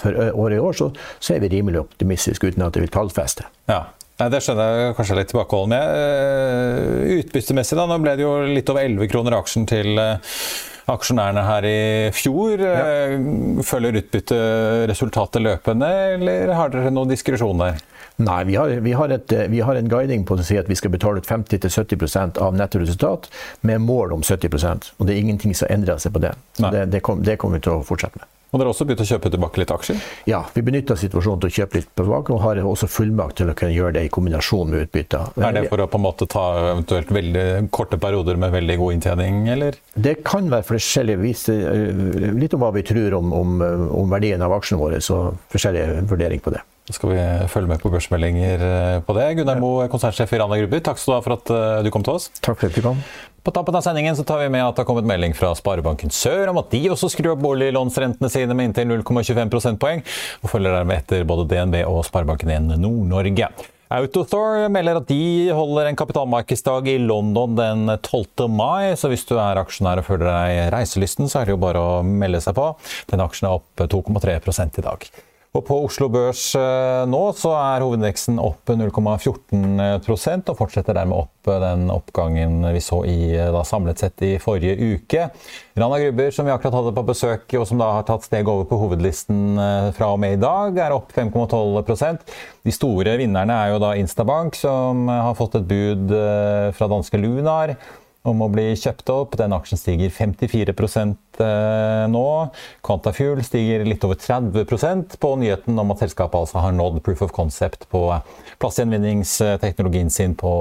for 0.00 0.16
året 0.30 0.58
i 0.58 0.62
år 0.62 0.76
så, 0.76 0.90
så 1.18 1.36
er 1.36 1.44
vi 1.44 1.52
rimelig 1.56 1.82
optimistiske 1.86 2.52
uten 2.52 2.64
at 2.68 2.76
det 2.76 2.84
vil 2.84 2.94
tallfeste. 2.94 3.48
Ja. 3.72 3.86
Nei, 4.16 4.30
Det 4.32 4.38
skjønner 4.40 4.78
jeg 4.80 4.94
kanskje 4.96 5.16
litt 5.18 5.28
tilbakeholden 5.28 5.74
med. 5.74 7.18
Utbyttemessig, 7.18 7.76
da. 7.76 7.84
Nå 7.88 7.98
ble 8.00 8.14
det 8.16 8.24
jo 8.24 8.32
litt 8.48 8.72
over 8.72 8.86
11 8.88 9.10
kroner 9.12 9.36
aksjen 9.36 9.68
til 9.68 9.92
aksjonærene 10.90 11.42
her 11.46 11.66
i 11.66 11.78
fjor. 12.14 12.62
Ja. 12.62 12.86
Eh, 12.86 13.62
følger 13.66 14.00
utbytteresultatet 14.02 15.42
løpende, 15.42 15.90
eller 16.16 16.54
har 16.56 16.72
dere 16.74 16.92
noen 16.94 17.10
diskresjon 17.10 17.62
der? 17.62 17.82
Nei, 18.16 18.38
vi 18.48 18.54
har, 18.56 18.70
vi, 18.80 18.94
har 18.96 19.12
et, 19.12 19.32
vi 19.52 19.60
har, 19.60 19.76
en 19.76 19.90
guiding 19.92 20.24
på 20.24 20.38
å 20.38 20.44
si 20.46 20.56
at 20.56 20.70
vi 20.70 20.78
skal 20.78 20.94
betale 20.94 21.20
ut 21.20 21.28
50-70% 21.28 22.40
av 22.40 22.56
nettoresultat 22.56 23.28
med 23.68 23.84
mål 23.84 24.14
om 24.16 24.24
70% 24.24 24.94
Og 24.96 25.04
det 25.04 25.12
er 25.12 25.20
ingenting 25.20 25.52
som 25.58 25.68
endrer 25.68 26.00
seg 26.00 26.14
på 26.16 26.24
det. 26.24 26.32
Så 26.56 26.72
det, 26.72 26.86
det 26.94 27.02
kommer 27.04 27.58
vi 27.58 27.66
til 27.66 27.76
å 27.76 27.84
fortsette 27.84 28.22
med. 28.22 28.30
Og 28.52 28.60
dere 28.60 28.68
har 28.68 28.72
også 28.72 28.86
begynt 28.86 29.02
å 29.02 29.08
kjøpe 29.08 29.30
tilbake 29.34 29.60
litt 29.60 29.72
aksjer? 29.74 30.02
Ja, 30.30 30.44
vi 30.54 30.62
benytter 30.64 30.98
situasjonen 31.00 31.42
til 31.42 31.50
å 31.50 31.54
kjøpe 31.56 31.80
litt 31.80 31.88
tilbake, 31.98 32.34
og 32.34 32.44
har 32.44 32.60
også 32.62 32.88
fullmakt 32.90 33.40
til 33.40 33.50
å 33.50 33.56
kunne 33.58 33.74
gjøre 33.74 33.96
det 33.98 34.04
i 34.06 34.12
kombinasjon 34.14 34.70
med 34.70 34.86
utbytter. 34.86 35.34
Er 35.42 35.56
det 35.56 35.64
for 35.72 35.82
å 35.82 35.88
på 35.90 35.98
en 35.98 36.04
måte 36.06 36.28
ta 36.30 36.44
eventuelt 36.70 37.10
veldig 37.16 37.46
korte 37.74 37.98
perioder 38.00 38.38
med 38.38 38.54
veldig 38.54 38.78
god 38.82 38.96
inntjening, 38.96 39.42
eller? 39.56 39.80
Det 39.94 40.20
kan 40.26 40.46
være 40.52 40.68
forskjellig, 40.70 41.18
eh, 41.50 42.30
litt 42.38 42.54
om 42.54 42.62
hva 42.62 42.70
vi 42.76 42.86
tror 42.86 43.18
om, 43.18 43.34
om, 43.34 43.60
om 43.98 44.14
verdien 44.14 44.46
av 44.46 44.54
aksjene 44.56 44.80
våre, 44.80 45.02
så 45.02 45.26
forskjellig 45.52 46.06
vurdering 46.06 46.42
på 46.44 46.54
det. 46.54 46.62
Da 46.86 46.94
skal 46.94 47.10
vi 47.10 47.22
følge 47.50 47.70
med 47.72 47.80
på 47.82 47.90
børsmeldinger 47.90 48.62
eh, 48.62 48.98
på 49.02 49.14
det. 49.16 49.24
Gunnar 49.40 49.58
Moe, 49.58 49.88
konsernsjef 49.90 50.30
i 50.36 50.38
Rana 50.38 50.58
Grupper, 50.60 50.84
takk 50.86 51.00
skal 51.02 51.16
du 51.16 51.18
ha 51.18 51.24
for 51.24 51.34
at 51.34 51.50
eh, 51.50 51.80
du 51.82 51.90
kom 51.94 52.06
til 52.06 52.14
oss. 52.14 52.28
Takk 52.38 52.60
for 52.60 52.70
at 52.70 52.78
du 52.78 52.84
kom. 52.84 53.00
På 53.46 53.52
tampen 53.52 53.76
av 53.76 53.80
sendingen 53.80 54.16
så 54.16 54.24
tar 54.24 54.38
vi 54.38 54.48
med 54.50 54.64
at 54.66 54.74
det 54.74 54.82
har 54.82 54.86
kommet 54.88 55.06
melding 55.06 55.34
fra 55.38 55.52
Sparebanken 55.54 56.10
Sør 56.10 56.50
om 56.50 56.56
at 56.58 56.72
de 56.72 56.80
også 56.90 57.06
skrur 57.12 57.36
opp 57.36 57.44
boliglånsrentene 57.44 58.26
sine 58.32 58.56
med 58.58 58.72
inntil 58.72 58.88
0,25 58.90 59.52
prosentpoeng, 59.52 60.02
og 60.42 60.50
følger 60.50 60.74
dermed 60.74 60.98
etter 61.04 61.22
både 61.30 61.44
DNB 61.52 61.76
og 61.86 62.00
Sparebanken1 62.08 62.74
Nord-Norge. 62.82 63.52
Autothor 63.94 64.66
melder 64.74 64.98
at 64.98 65.06
de 65.06 65.20
holder 65.54 65.92
en 65.92 66.00
kapitalmarkedsdag 66.00 66.90
i 66.90 66.96
London 67.04 67.54
den 67.54 67.86
12. 68.00 68.48
mai, 68.50 68.96
så 68.98 69.12
hvis 69.12 69.22
du 69.30 69.36
er 69.38 69.62
aksjonær 69.62 70.02
og 70.02 70.08
føler 70.10 70.26
deg 70.26 70.74
reiselysten, 70.74 71.30
så 71.30 71.44
er 71.44 71.46
det 71.46 71.54
jo 71.54 71.62
bare 71.68 71.86
å 71.86 72.02
melde 72.02 72.42
seg 72.42 72.58
på. 72.58 72.72
Den 73.14 73.22
aksjen 73.22 73.46
er 73.46 73.60
opp 73.60 73.86
2,3 73.94 74.40
i 74.82 74.86
dag. 74.90 75.10
Og 75.56 75.62
på 75.64 75.76
Oslo 75.86 76.10
Børs 76.12 76.50
eh, 76.58 77.02
nå 77.08 77.20
så 77.36 77.54
er 77.56 77.80
hovedindeksen 77.80 78.36
opp 78.42 78.68
0,14% 78.68 80.50
og 80.52 80.58
fortsetter 80.58 80.98
dermed 80.98 81.16
opp 81.16 81.48
eh, 81.48 81.60
den 81.62 81.86
oppgangen 81.94 82.58
vi 82.74 82.82
så 82.84 82.98
i, 83.08 83.30
eh, 83.32 83.48
da, 83.54 83.62
samlet 83.64 84.02
sett 84.02 84.24
i 84.26 84.34
forrige 84.42 84.76
uke. 84.76 85.30
Rana 85.80 86.00
Grubber, 86.02 86.34
som 86.34 86.44
vi 86.44 86.52
akkurat 86.52 86.76
hadde 86.76 86.94
på 86.98 87.06
besøk, 87.08 87.56
og 87.56 87.64
som 87.70 87.80
da 87.80 87.88
har 87.96 88.04
tatt 88.08 88.26
steg 88.28 88.48
over 88.52 88.68
på 88.68 88.80
hovedlisten 88.82 89.56
fra 89.96 90.12
og 90.12 90.20
med 90.20 90.36
i 90.36 90.42
dag, 90.44 90.76
er 90.86 90.96
opp 90.96 91.14
5,12% 91.16 92.36
De 92.66 92.74
store 92.74 93.16
vinnerne 93.20 93.56
er 93.56 93.72
jo 93.72 93.80
da 93.80 93.94
Instabank, 93.96 94.56
som 94.60 95.08
har 95.08 95.36
fått 95.38 95.56
et 95.60 95.68
bud 95.68 96.12
fra 96.76 96.88
danske 96.92 97.20
Lunar 97.20 97.78
om 98.28 98.42
å 98.44 98.48
bli 98.52 98.68
kjøpt 98.78 99.10
opp. 99.14 99.36
Den 99.40 99.54
aksjen 99.56 99.80
stiger 99.80 100.12
54 100.12 100.74
eh, 100.74 102.04
nå. 102.12 102.24
Quantafuel 102.86 103.42
stiger 103.46 103.86
litt 103.88 104.04
over 104.06 104.18
30% 104.20 105.18
på 105.22 105.32
nyheten 105.40 105.78
om 105.78 105.94
at 105.94 106.04
selskapet 106.04 106.40
altså 106.40 106.62
har 106.64 106.76
nådd 106.76 107.02
proof 107.06 107.24
of 107.26 107.34
concept 107.36 107.88
på 107.92 108.02
plastgjenvinningsteknologien 108.62 110.10
sin 110.10 110.36
på 110.38 110.52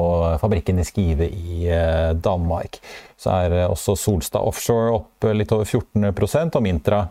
fabrikken 0.41 0.81
i 0.81 0.87
Skive 0.87 1.29
i 1.29 1.65
eh, 1.69 2.11
Danmark. 2.15 2.79
Så 3.17 3.33
er 3.33 3.65
også 3.65 3.97
Solstad 3.99 4.45
Offshore 4.45 4.93
opp 4.99 5.31
litt 5.33 5.53
over 5.55 5.65
14% 5.65 6.59
og 6.59 6.65
Mintra 6.65 7.07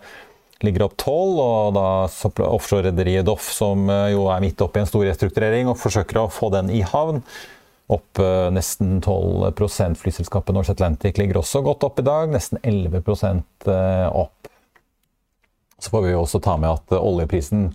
ligger 0.64 0.86
opp 0.86 0.96
12, 0.96 1.40
og 1.40 1.74
da 1.76 1.86
offshorerederiet 2.48 3.26
Doff, 3.26 3.50
som 3.52 3.88
eh, 3.90 4.12
jo 4.14 4.28
er 4.32 4.44
midt 4.44 4.62
oppe 4.64 4.80
i 4.80 4.84
en 4.84 4.90
stor 4.90 5.04
restrukturering 5.08 5.70
og 5.70 5.80
forsøker 5.80 6.22
å 6.22 6.30
få 6.32 6.50
den 6.54 6.72
i 6.72 6.82
havn, 6.86 7.22
opp 7.86 8.18
eh, 8.18 8.50
nesten 8.54 9.00
12% 9.00 9.94
Flyselskapet 10.00 10.54
Norse 10.54 10.72
Atlantic 10.72 11.18
ligger 11.18 11.40
også 11.40 11.62
godt 11.64 11.84
opp 11.84 12.00
i 12.00 12.06
dag, 12.06 12.30
nesten 12.32 12.60
11 12.62 13.02
eh, 13.68 14.08
opp. 14.08 14.48
Så 15.78 15.90
får 15.92 16.06
vi 16.06 16.14
også 16.16 16.40
ta 16.40 16.56
med 16.60 16.72
at 16.72 16.94
eh, 16.94 17.02
oljeprisen 17.02 17.72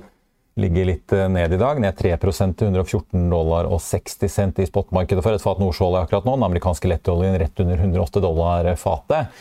ligger 0.60 0.90
litt 0.90 1.14
ned 1.32 1.54
i 1.56 1.60
dag, 1.60 1.78
ned 1.80 1.96
3 1.96 2.18
til 2.20 2.34
114 2.66 3.30
dollar 3.32 3.70
og 3.70 3.80
60 3.80 4.34
cent 4.34 4.58
i 4.60 4.66
spotmarkedet 4.68 5.24
for 5.24 5.32
et 5.32 5.44
fat 5.44 5.62
nordsjøolje 5.62 6.02
akkurat 6.04 6.28
nå. 6.28 6.34
Den 6.36 6.48
amerikanske 6.50 6.90
lettoljen 6.92 7.38
rett 7.40 7.62
under 7.64 7.80
108 7.80 8.24
dollar 8.26 8.68
fatet. 8.76 9.38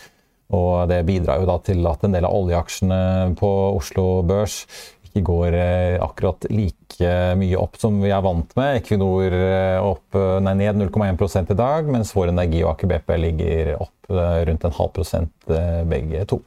Og 0.55 0.87
det 0.89 1.01
bidrar 1.09 1.41
jo 1.43 1.49
da 1.49 1.57
til 1.67 1.83
at 1.91 2.07
en 2.07 2.15
del 2.15 2.29
av 2.29 2.37
oljeaksjene 2.39 3.01
på 3.41 3.51
Oslo 3.81 4.07
Børs 4.29 4.61
ikke 5.09 5.25
går 5.27 5.59
akkurat 6.07 6.47
like 6.53 6.78
mye 7.01 7.59
opp 7.61 7.79
som 7.81 8.01
vi 8.03 8.11
er 8.11 8.23
vant 8.25 8.53
med. 8.59 8.81
Equinor 8.81 9.35
eh, 9.35 9.79
opp, 9.79 10.07
eh, 10.19 10.39
nei, 10.45 10.55
ned 10.65 10.81
0,1 10.83 11.53
i 11.53 11.59
dag, 11.59 11.89
mens 11.91 12.15
Vår 12.17 12.33
Energi 12.33 12.63
og 12.65 12.73
Aker 12.75 12.93
BP 12.93 13.17
ligger 13.23 13.75
opp 13.79 13.95
rundt 14.09 14.63
en 14.65 14.73
halv 14.73 14.93
prosent 14.97 15.51
begge 15.85 16.23
to. 16.31 16.39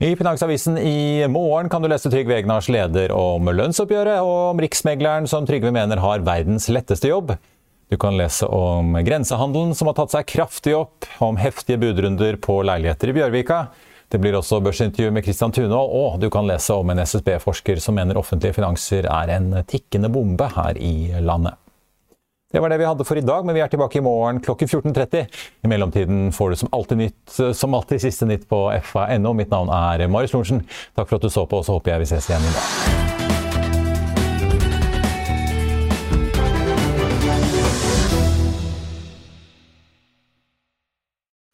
I 0.00 0.14
Finansavisen 0.16 0.78
i 0.80 1.26
morgen 1.28 1.68
kan 1.68 1.84
du 1.84 1.88
lese 1.92 2.08
Trygve 2.08 2.38
Egnars 2.38 2.70
leder 2.72 3.12
om 3.12 3.50
lønnsoppgjøret, 3.52 4.22
og 4.24 4.54
om 4.54 4.62
riksmegleren 4.64 5.28
som 5.28 5.44
Trygve 5.44 5.68
mener 5.76 6.00
har 6.00 6.24
verdens 6.24 6.70
letteste 6.72 7.10
jobb. 7.10 7.34
Du 7.92 7.98
kan 8.00 8.16
lese 8.16 8.48
om 8.48 8.94
grensehandelen 9.04 9.74
som 9.76 9.90
har 9.90 9.98
tatt 9.98 10.14
seg 10.14 10.28
kraftig 10.30 10.72
opp, 10.78 11.04
om 11.20 11.36
heftige 11.36 11.82
budrunder 11.82 12.40
på 12.40 12.62
leiligheter 12.64 13.12
i 13.12 13.16
Bjørvika. 13.18 13.60
Det 14.10 14.18
blir 14.18 14.34
også 14.34 14.58
børsintervju 14.64 15.12
med 15.14 15.22
Christian 15.22 15.52
Tunhold, 15.54 15.92
og 15.94 16.20
du 16.20 16.26
kan 16.34 16.48
lese 16.48 16.74
om 16.74 16.90
en 16.90 16.98
SSB-forsker 16.98 17.78
som 17.78 17.94
mener 17.94 18.18
offentlige 18.18 18.56
finanser 18.56 19.06
er 19.06 19.36
en 19.36 19.52
tikkende 19.70 20.10
bombe 20.10 20.48
her 20.56 20.78
i 20.78 21.12
landet. 21.22 21.54
Det 22.50 22.58
var 22.58 22.72
det 22.72 22.80
vi 22.80 22.88
hadde 22.88 23.06
for 23.06 23.18
i 23.18 23.22
dag, 23.22 23.44
men 23.46 23.54
vi 23.54 23.62
er 23.62 23.70
tilbake 23.70 24.00
i 24.00 24.02
morgen 24.02 24.40
klokken 24.42 24.66
14.30. 24.66 25.28
I 25.62 25.70
mellomtiden 25.70 26.32
får 26.34 26.50
du 26.50 26.56
som 26.64 26.72
alltid 26.74 26.98
nytt, 26.98 27.36
som 27.54 27.78
alltid 27.78 28.02
siste 28.02 28.26
nytt 28.26 28.48
på 28.50 28.64
fa.no. 28.82 29.36
Mitt 29.38 29.54
navn 29.54 29.70
er 29.70 30.08
Marius 30.10 30.34
Lorentzen. 30.34 30.66
Takk 30.98 31.06
for 31.06 31.20
at 31.20 31.28
du 31.28 31.30
så 31.30 31.46
på, 31.46 31.62
og 31.62 31.70
så 31.70 31.78
håper 31.78 31.94
jeg 31.94 32.02
vi 32.08 32.10
ses 32.10 32.30
igjen 32.32 32.50
i 32.50 32.54
dag. 32.58 33.09